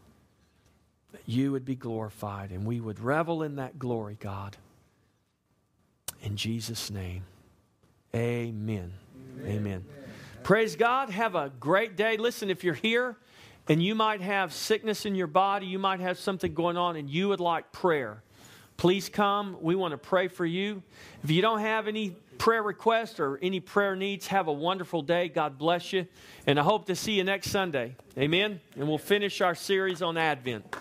[1.13, 4.57] That you would be glorified and we would revel in that glory, God.
[6.23, 7.25] In Jesus' name,
[8.15, 8.93] amen.
[9.41, 9.47] Amen.
[9.47, 9.85] amen.
[10.45, 11.11] Praise God.
[11.11, 12.17] Have a great day.
[12.17, 13.17] Listen, if you're here,
[13.73, 17.09] and you might have sickness in your body, you might have something going on, and
[17.09, 18.23] you would like prayer,
[18.77, 19.57] please come.
[19.63, 20.83] We want to pray for you.
[21.25, 25.31] If you don't have any prayer requests or any prayer needs, have a wonderful day.
[25.31, 26.07] God bless you.
[26.47, 27.97] And I hope to see you next Sunday.
[28.19, 28.61] Amen.
[28.77, 30.77] And we'll finish our series on Advent.